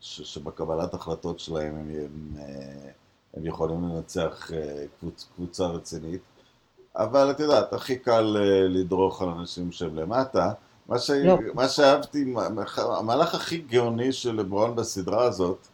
שבקבלת 0.00 0.94
החלטות 0.94 1.40
שלהם 1.40 1.74
הם, 1.74 1.90
הם, 1.90 2.36
אה, 2.38 2.90
הם 3.34 3.46
יכולים 3.46 3.84
לנצח 3.84 4.50
אה, 4.52 4.84
קבוצ, 5.00 5.26
קבוצה 5.34 5.66
רצינית. 5.66 6.22
אבל 6.96 7.30
את 7.30 7.40
יודעת, 7.40 7.72
הכי 7.72 7.98
קל 7.98 8.36
לדרוך 8.68 9.22
על 9.22 9.28
אנשים 9.28 9.72
שהם 9.72 9.96
למטה. 9.96 10.52
מה, 10.88 10.98
ש... 10.98 11.10
לא. 11.10 11.38
מה 11.54 11.68
שאהבתי, 11.68 12.34
המהלך 12.76 13.34
הכי 13.34 13.58
גאוני 13.58 14.12
של 14.12 14.36
לברון 14.36 14.76
בסדרה 14.76 15.24
הזאת, 15.24 15.66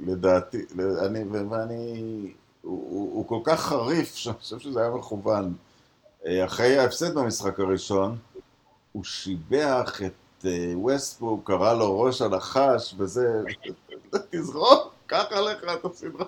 לדעתי, 0.00 0.58
אני, 1.06 1.24
ואני 1.50 2.32
הוא, 2.62 3.14
הוא 3.14 3.28
כל 3.28 3.40
כך 3.44 3.60
חריף, 3.60 4.14
שאני 4.16 4.34
חושב 4.34 4.58
שזה 4.58 4.80
היה 4.80 4.90
מכוון. 4.90 5.54
אה, 6.26 6.44
אחרי 6.44 6.78
ההפסד 6.78 7.14
במשחק 7.14 7.60
הראשון, 7.60 8.18
הוא 8.92 9.04
שיבח 9.04 10.02
את 10.02 10.44
ווסטבורג, 10.74 11.40
אה, 11.40 11.46
קרא 11.46 11.74
לו 11.74 12.00
ראש 12.00 12.22
הנחש, 12.22 12.94
וזה, 12.98 13.42
תזרוק, 14.30 14.94
קח 15.06 15.24
עליך 15.30 15.64
את 15.64 15.84
הסדרה. 15.84 16.26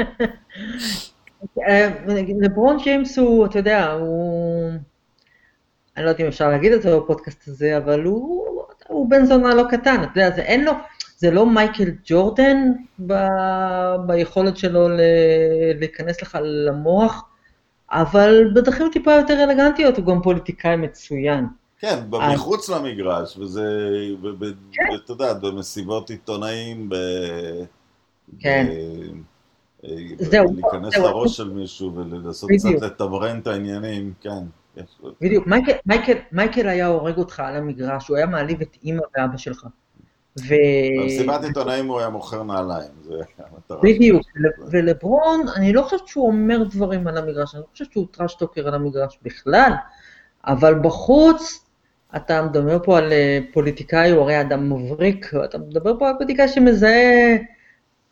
אה, 1.68 1.88
לברון 2.40 2.76
ג'יימס 2.84 3.18
הוא, 3.18 3.46
אתה 3.46 3.58
יודע, 3.58 3.92
הוא... 3.92 4.70
אני 5.96 6.04
לא 6.04 6.10
יודעת 6.10 6.20
אם 6.20 6.26
אפשר 6.26 6.48
להגיד 6.48 6.72
את 6.72 6.82
זה 6.82 6.96
בפודקאסט 6.96 7.48
הזה, 7.48 7.76
אבל 7.76 8.04
הוא, 8.04 8.46
הוא 8.88 9.10
בן 9.10 9.24
זונה 9.24 9.54
לא 9.54 9.64
קטן, 9.70 10.02
אתה 10.02 10.20
יודע, 10.20 10.36
זה 10.36 10.42
אין 10.42 10.64
לו, 10.64 10.72
זה 11.16 11.30
לא 11.30 11.46
מייקל 11.46 11.90
ג'ורדן 12.04 12.72
ב, 13.06 13.14
ביכולת 14.06 14.56
שלו 14.56 14.88
ל, 14.88 15.00
להיכנס 15.78 16.22
לך 16.22 16.38
למוח, 16.42 17.24
אבל 17.90 18.50
בדרכים 18.54 18.86
טיפה 18.92 19.12
יותר 19.12 19.44
אלגנטיות 19.44 19.98
הוא 19.98 20.06
גם 20.06 20.22
פוליטיקאי 20.22 20.76
מצוין. 20.76 21.46
כן, 21.78 21.98
מחוץ 22.34 22.68
למגרש, 22.68 23.36
וזה, 23.36 23.90
כן. 24.72 24.94
אתה 25.04 25.12
יודע, 25.12 25.34
במסיבות 25.34 26.10
עיתונאים, 26.10 26.88
ב... 26.88 26.94
כן. 28.38 28.66
זהו. 30.18 30.44
להיכנס 30.54 30.98
לראש 30.98 31.36
של 31.36 31.50
מישהו 31.50 31.94
ולנסות 31.94 32.50
קצת 32.50 32.82
לתמרן 32.82 33.38
את 33.38 33.46
העניינים, 33.46 34.12
כן. 34.20 34.44
בדיוק, 35.20 35.46
מייקל, 35.46 35.72
מייקל, 35.86 36.12
מייקל 36.32 36.68
היה 36.68 36.86
הורג 36.86 37.18
אותך 37.18 37.40
על 37.40 37.56
המגרש, 37.56 38.08
הוא 38.08 38.16
היה 38.16 38.26
מעליב 38.26 38.60
את 38.60 38.76
אימא 38.84 39.02
ואבא 39.16 39.36
שלך. 39.36 39.66
ו... 40.38 40.54
במסיבת 41.02 41.44
עיתונאים 41.44 41.86
הוא 41.86 41.98
היה 41.98 42.08
מוכר 42.08 42.42
נעליים, 42.42 42.90
זה 43.02 43.14
המטרה. 43.38 43.80
בדיוק, 43.82 44.22
ולברון, 44.70 45.40
אני 45.56 45.72
לא 45.72 45.82
חושבת 45.82 46.08
שהוא 46.08 46.26
אומר 46.26 46.64
דברים 46.64 47.06
על 47.06 47.16
המגרש, 47.16 47.54
אני 47.54 47.60
לא 47.60 47.66
חושבת 47.72 47.92
שהוא 47.92 48.06
trash 48.10 48.36
talker 48.36 48.68
על 48.68 48.74
המגרש 48.74 49.18
בכלל, 49.22 49.72
אבל 50.46 50.74
בחוץ, 50.78 51.64
אתה 52.16 52.42
מדבר 52.42 52.78
פה 52.84 52.98
על 52.98 53.12
אה, 53.12 53.38
פוליטיקאי, 53.52 54.10
הוא 54.10 54.22
הרי 54.22 54.40
אדם 54.40 54.72
מבריק, 54.72 55.30
אתה 55.44 55.58
מדבר 55.58 55.98
פה 55.98 56.08
על 56.08 56.14
פוליטיקאי 56.18 56.48
שמזהה... 56.48 57.36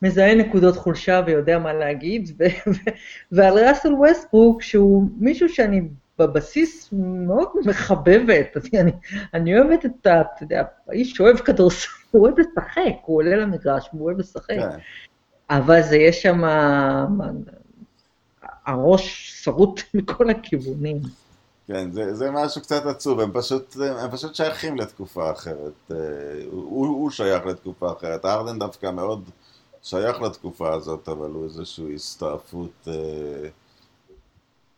מזהה 0.01 0.35
נקודות 0.35 0.75
חולשה 0.75 1.21
ויודע 1.25 1.59
מה 1.59 1.73
להגיד, 1.73 2.41
ועל 3.31 3.59
ראסל 3.59 3.93
ווסטברוק, 3.93 4.61
שהוא 4.61 5.09
מישהו 5.17 5.49
שאני 5.49 5.81
בבסיס 6.19 6.89
מאוד 7.27 7.49
מחבבת, 7.65 8.57
אני, 8.73 8.91
אני 9.33 9.59
אוהבת 9.59 9.85
את 9.85 10.07
ה... 10.07 10.21
אתה 10.21 10.43
יודע, 10.43 10.63
האיש 10.87 11.21
אוהב 11.21 11.37
כדורסל, 11.37 11.87
הוא 12.11 12.23
אוהב 12.23 12.39
לשחק, 12.39 12.95
הוא 13.05 13.17
עולה 13.17 13.35
למגרש, 13.35 13.89
הוא 13.91 14.05
אוהב 14.05 14.19
לשחק. 14.19 14.47
כן. 14.49 14.69
אבל 15.49 15.81
זה 15.81 15.97
יש 15.97 16.21
שם... 16.21 16.43
הראש 18.65 19.33
שרוט 19.43 19.81
מכל 19.93 20.29
הכיוונים. 20.29 21.01
כן, 21.67 21.91
זה, 21.91 22.13
זה 22.13 22.31
משהו 22.31 22.61
קצת 22.61 22.85
עצוב, 22.85 23.19
הם 23.19 23.31
פשוט, 23.33 23.75
הם 23.99 24.11
פשוט 24.11 24.35
שייכים 24.35 24.77
לתקופה 24.77 25.31
אחרת. 25.31 25.73
אה, 25.91 25.97
הוא, 26.51 26.87
הוא 26.87 27.11
שייך 27.11 27.45
לתקופה 27.45 27.91
אחרת. 27.91 28.25
ארדן 28.25 28.59
דווקא 28.59 28.91
מאוד 28.91 29.29
שייך 29.83 30.21
לתקופה 30.21 30.73
הזאת, 30.73 31.09
אבל 31.09 31.29
הוא 31.29 31.43
איזושהי 31.43 31.95
הסתעפות 31.95 32.87
אה, 32.87 33.49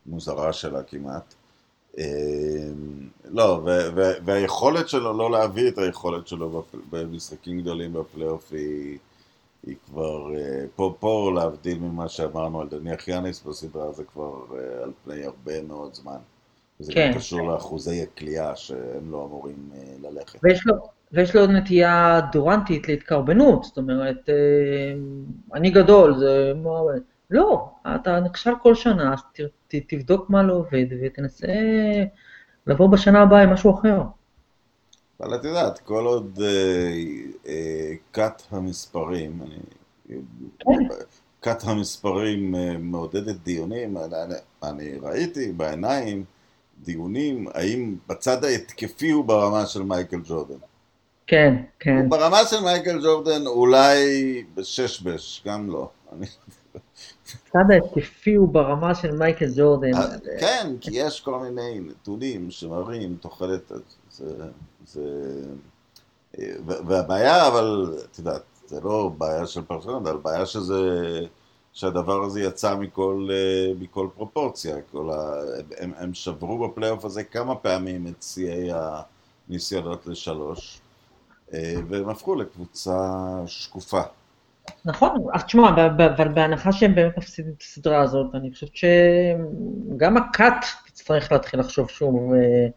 מוזרה 0.05 0.53
שלה 0.53 0.83
כמעט. 0.83 1.33
אה, 1.97 2.03
לא, 3.25 3.61
והיכולת 4.25 4.89
שלו 4.89 5.17
לא 5.17 5.31
להביא 5.31 5.67
את 5.67 5.77
היכולת 5.77 6.27
שלו 6.27 6.63
במשחקים 6.89 7.61
גדולים 7.61 7.93
בפלייאוף 7.93 8.51
היא, 8.51 8.97
היא 9.65 9.75
כבר, 9.85 10.35
אה, 10.35 10.65
פה, 10.75 10.95
פה 10.99 11.31
להבדיל 11.35 11.79
ממה 11.79 12.09
שאמרנו 12.09 12.61
על 12.61 12.69
דניח 12.69 13.07
יאניס 13.07 13.43
בסדרה, 13.43 13.91
זה 13.91 14.03
כבר 14.03 14.45
אה, 14.51 14.83
על 14.83 14.91
פני 15.03 15.23
הרבה 15.23 15.61
מאוד 15.61 15.93
זמן. 15.93 16.17
זה 16.79 16.93
כן. 16.93 17.11
גם 17.11 17.17
קשור 17.17 17.51
לאחוזי 17.51 18.01
הכלייה 18.01 18.55
שהם 18.55 19.11
לא 19.11 19.25
אמורים 19.25 19.69
אה, 19.75 20.09
ללכת. 20.09 20.39
ויש 20.43 20.65
לו, 20.65 20.75
ויש 21.13 21.35
לו 21.35 21.47
נטייה 21.47 22.21
דורנטית 22.31 22.87
להתקרבנות, 22.87 23.63
זאת 23.63 23.77
אומרת, 23.77 24.29
אה, 24.29 24.33
אני 25.53 25.69
גדול, 25.69 26.17
זה... 26.17 26.53
לא, 27.29 27.69
אתה 27.95 28.19
נכשל 28.19 28.51
כל 28.61 28.75
שנה, 28.75 29.13
אז 29.13 29.19
תבדוק 29.67 30.29
מה 30.29 30.43
לא 30.43 30.53
עובד 30.53 30.85
ותנסה 31.01 31.47
לבוא 32.67 32.89
בשנה 32.89 33.21
הבאה 33.21 33.43
עם 33.43 33.49
משהו 33.49 33.79
אחר. 33.79 34.01
אבל 35.19 35.35
את 35.35 35.43
יודעת, 35.43 35.79
כל 35.79 36.05
עוד 36.05 36.39
כת 38.13 38.41
uh, 38.41 38.53
uh, 38.53 38.55
המספרים, 38.55 39.39
אני, 39.41 40.19
כת 41.41 41.63
המספרים 41.63 42.55
מעודדת 42.79 43.35
דיונים, 43.35 43.97
אני, 43.97 44.35
אני 44.63 44.97
ראיתי 45.01 45.51
בעיניים 45.51 46.23
דיונים 46.83 47.47
האם 47.53 47.95
בצד 48.07 48.43
ההתקפי 48.43 49.11
הוא 49.11 49.25
ברמה 49.25 49.65
של 49.65 49.83
מייקל 49.83 50.19
ג'ורדן. 50.23 50.55
כן, 51.31 51.55
כן. 51.79 52.09
ברמה 52.09 52.45
של 52.45 52.59
מייקל 52.63 53.01
ג'ורדן 53.03 53.47
אולי 53.47 54.43
בשש-בש, 54.55 55.43
גם 55.45 55.69
לא. 55.69 55.89
הצד 57.47 57.71
ההתקפי 57.73 58.35
הוא 58.35 58.49
ברמה 58.49 58.95
של 58.95 59.11
מייקל 59.11 59.45
ג'ורדן. 59.55 59.93
אה, 59.93 60.07
כן, 60.39 60.73
כי 60.81 60.91
יש 60.93 61.21
כל 61.21 61.39
מיני 61.39 61.79
נתונים 61.79 62.51
שמראים 62.51 63.17
תוחלת, 63.21 63.71
זה, 64.11 64.33
זה, 64.87 65.01
והבעיה, 66.65 67.47
אבל, 67.47 67.97
את 68.11 68.19
יודעת, 68.19 68.43
זה 68.65 68.81
לא 68.83 69.11
בעיה 69.17 69.47
של 69.47 69.61
פרשנות, 69.61 70.07
אבל 70.07 70.17
בעיה 70.17 70.45
שזה, 70.45 70.79
שהדבר 71.73 72.23
הזה 72.23 72.41
יצא 72.41 72.75
מכל, 72.75 73.27
אה, 73.31 73.73
מכל 73.79 74.07
פרופורציה. 74.15 74.75
כל 74.91 75.09
ה, 75.09 75.33
הם, 75.77 75.91
הם 75.97 76.13
שברו 76.13 76.67
בפלייאוף 76.67 77.05
הזה 77.05 77.23
כמה 77.23 77.55
פעמים 77.55 78.07
את 78.07 78.23
שיאי 78.23 78.69
הניסיונות 79.49 80.07
לשלוש. 80.07 80.80
אה, 81.53 81.73
והם 81.87 82.09
הפכו 82.09 82.35
לקבוצה 82.35 82.97
שקופה. 83.45 84.01
נכון, 84.85 85.27
אז 85.33 85.43
תשמע, 85.43 85.69
אבל 85.69 86.27
בהנחה 86.27 86.71
שהם 86.71 86.95
באמת 86.95 87.17
מפסידים 87.17 87.53
את 87.57 87.61
הסדרה 87.61 88.01
הזאת, 88.01 88.27
אני 88.33 88.51
חושבת 88.53 88.75
שגם 88.75 90.17
הכת 90.17 90.53
תצטרך 90.85 91.31
להתחיל 91.31 91.59
לחשוב 91.59 91.89
שוב, 91.89 92.33
אה, 92.33 92.67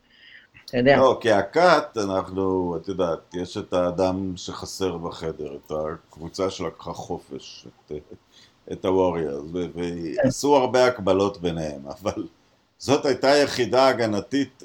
אתה 0.64 0.78
יודע. 0.78 0.96
לא, 0.96 1.18
כי 1.20 1.32
הכת, 1.32 1.96
אנחנו, 2.04 2.76
את 2.76 2.88
יודעת, 2.88 3.34
יש 3.34 3.56
את 3.56 3.72
האדם 3.72 4.32
שחסר 4.36 4.96
בחדר, 4.96 5.56
את 5.66 5.72
הקבוצה 5.72 6.50
שלקחה 6.50 6.92
חופש, 6.92 7.66
את, 7.86 7.92
את 8.72 8.84
הווריארס, 8.84 9.44
ועשו 9.52 10.56
הרבה 10.56 10.86
הקבלות 10.86 11.40
ביניהם, 11.40 11.80
אבל 11.88 12.26
זאת 12.78 13.06
הייתה 13.06 13.28
יחידה 13.28 13.88
הגנתית, 13.88 14.62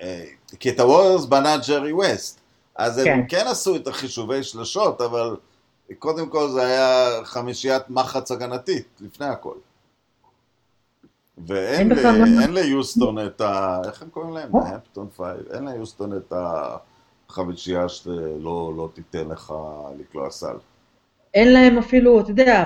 אה, 0.00 0.24
כי 0.60 0.70
את 0.70 0.80
הווריארס 0.80 1.24
בנה 1.24 1.56
ג'רי 1.68 1.92
ווסט. 1.92 2.45
אז 2.78 3.00
כן. 3.04 3.12
הם 3.12 3.26
כן 3.26 3.46
עשו 3.46 3.76
את 3.76 3.86
החישובי 3.86 4.42
שלשות, 4.42 5.00
אבל 5.00 5.36
קודם 5.98 6.28
כל 6.28 6.48
זה 6.48 6.66
היה 6.66 7.08
חמישיית 7.24 7.82
מחץ 7.90 8.30
הגנתית, 8.30 8.86
לפני 9.00 9.26
הכל. 9.26 9.54
ואין 11.46 11.92
ל, 11.92 12.50
ליוסטון 12.50 13.26
את 13.26 13.40
ה... 13.40 13.80
איך 13.86 14.02
הם 14.02 14.08
קוראים 14.08 14.34
להם? 14.34 14.56
Hampton 14.56 15.08
Five. 15.16 15.52
אין 15.52 15.68
ליוסטון 15.68 16.16
את 16.16 16.32
החמישייה 17.30 17.88
שלא 17.88 18.72
לא 18.76 18.88
תיתן 18.94 19.28
לך 19.28 19.52
לקלוע 19.98 20.30
סל. 20.30 20.56
אין 21.34 21.52
להם 21.52 21.78
אפילו, 21.78 22.20
אתה 22.20 22.30
יודע, 22.30 22.64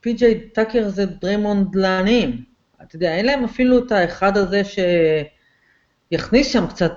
פי.ג'יי 0.00 0.48
טאקר 0.48 0.88
זה 0.88 1.06
דריימונד 1.06 1.74
לעניים. 1.74 2.44
אתה 2.82 2.96
יודע, 2.96 3.14
אין 3.14 3.26
להם 3.26 3.44
אפילו 3.44 3.78
את 3.78 3.92
האחד 3.92 4.36
הזה 4.36 4.62
שיכניס 6.10 6.52
שם 6.52 6.66
קצת... 6.66 6.92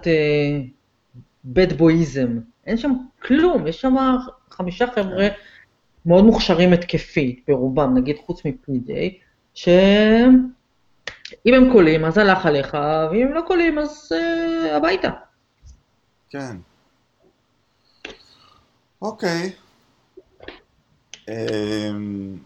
bad 1.46 1.74
boyism, 1.74 2.40
אין 2.66 2.78
שם 2.78 2.92
כלום, 3.22 3.68
יש 3.68 3.82
שם 3.82 3.96
חמישה 4.50 4.86
חבר'ה 4.96 5.28
מאוד 6.06 6.24
מוכשרים 6.24 6.74
התקפית 6.74 7.44
ברובם, 7.48 7.98
נגיד 7.98 8.18
חוץ 8.26 8.46
מפי.דיי, 8.46 9.20
שאם 9.54 10.44
הם 11.46 11.72
קולעים 11.72 12.06
אז 12.06 12.18
הלך 12.18 12.46
עליך, 12.46 12.78
ואם 13.12 13.28
הם 13.28 13.34
לא 13.34 13.42
קולעים 13.48 13.80
אז 13.80 14.12
אה, 14.12 14.72
הביתה. 14.76 15.10
כן. 16.30 16.58
אוקיי. 19.02 19.52
אמ, 21.30 22.38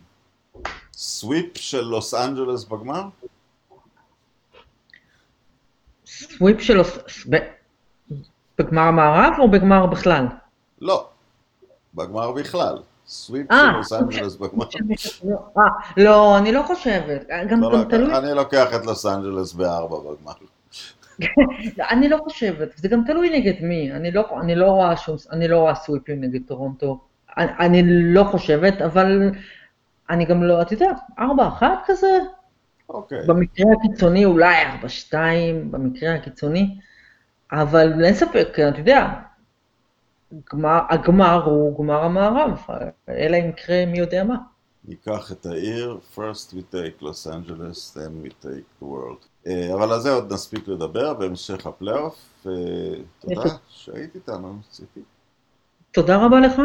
sweep 0.93 1.58
של 1.58 1.82
לוס 1.82 2.14
אנג'לס 2.14 2.64
בגמר? 2.64 3.04
sweep 6.06 6.62
של 6.62 6.74
לוס... 6.74 6.98
בגמר 8.60 8.82
המערב 8.82 9.34
או 9.39 9.51
בגמר 9.51 9.86
בכלל? 9.86 10.26
לא, 10.82 11.08
בגמר 11.95 12.32
בכלל. 12.32 12.78
sweep 13.08 13.47
של 13.54 13.78
לוס 13.78 13.93
אנג'לס 13.93 14.36
בגמר. 14.36 14.66
אה, 15.58 15.64
לא, 15.97 16.38
אני 16.38 16.51
לא 16.51 16.64
חושבת. 16.64 17.28
גם 17.49 17.62
לא, 17.62 17.84
תלוי... 17.89 18.18
אני 18.18 18.34
לוקח 18.34 18.76
את 18.76 18.86
לוס 18.86 19.06
אנג'לס 19.06 19.54
בארבע 19.54 19.97
בגמר. 19.97 20.34
אני 21.91 22.10
לא 22.10 22.18
חושבת, 22.24 22.78
זה 22.78 22.88
גם 22.88 23.04
תלוי 23.08 23.39
נגד 23.39 23.54
מי, 23.62 23.91
אני 23.91 24.12
לא, 24.12 24.26
אני 24.41 24.56
לא 24.56 24.66
רואה 24.66 24.97
שום, 24.97 25.16
אני 25.32 25.47
לא 25.47 25.60
רואה 25.60 25.76
סוויפים 25.76 26.22
נגד 26.22 26.39
טורונטו, 26.47 26.99
אני, 27.38 27.51
אני 27.60 27.84
לא 28.14 28.24
חושבת, 28.24 28.82
אבל 28.82 29.32
אני 30.10 30.26
גם 30.26 30.43
לא, 30.43 30.62
אתה 30.62 30.74
יודע, 30.74 30.91
ארבע 31.20 31.47
אחת 31.47 31.84
כזה, 31.86 32.20
אוקיי. 32.89 33.18
במקרה 33.28 33.66
הקיצוני 33.80 34.26
אולי 34.26 34.56
ארבע 34.66 34.89
שתיים, 34.89 35.72
במקרה 35.72 36.16
הקיצוני, 36.16 36.76
אבל 37.54 38.06
אין 38.06 38.14
ספק, 38.14 38.47
כן, 38.54 38.70
אתה 38.70 38.80
יודע, 38.80 39.10
גמר, 40.54 40.80
הגמר 40.89 41.43
הוא 41.45 41.78
גמר 41.78 42.04
המערב, 42.04 42.62
אלא 43.10 43.38
אם 43.38 43.49
יקרה 43.49 43.86
מי 43.86 43.99
יודע 43.99 44.24
מה. 44.24 44.36
ניקח 44.86 45.32
את 45.32 45.45
העיר, 45.45 45.99
first 46.16 46.54
we 46.54 46.74
take 46.74 47.01
Los 47.01 47.28
Angeles, 47.28 47.97
then 47.97 48.26
we 48.26 48.30
take 48.43 48.82
the 48.82 48.86
world. 48.86 49.26
אה, 49.47 49.74
אבל 49.74 49.93
על 49.93 49.99
זה 49.99 50.12
עוד 50.12 50.34
נספיק 50.34 50.68
לדבר 50.68 51.14
בהמשך 51.14 51.68
הפלייאוף, 51.68 52.45
אה, 52.47 52.51
ותודה 53.26 53.56
שהיית 53.70 54.16
איתנו, 54.16 54.58
ציפי. 54.70 54.99
תודה 55.91 56.26
רבה 56.26 56.39
לך. 56.39 56.62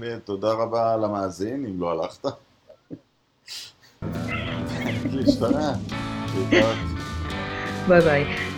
ותודה 0.00 0.52
רבה 0.52 0.96
למאזין, 0.96 1.66
אם 1.66 1.80
לא 1.80 1.90
הלכת. 1.90 2.24
להשתנה. 5.14 5.72
ביי 7.88 8.00
ביי. 8.00 8.53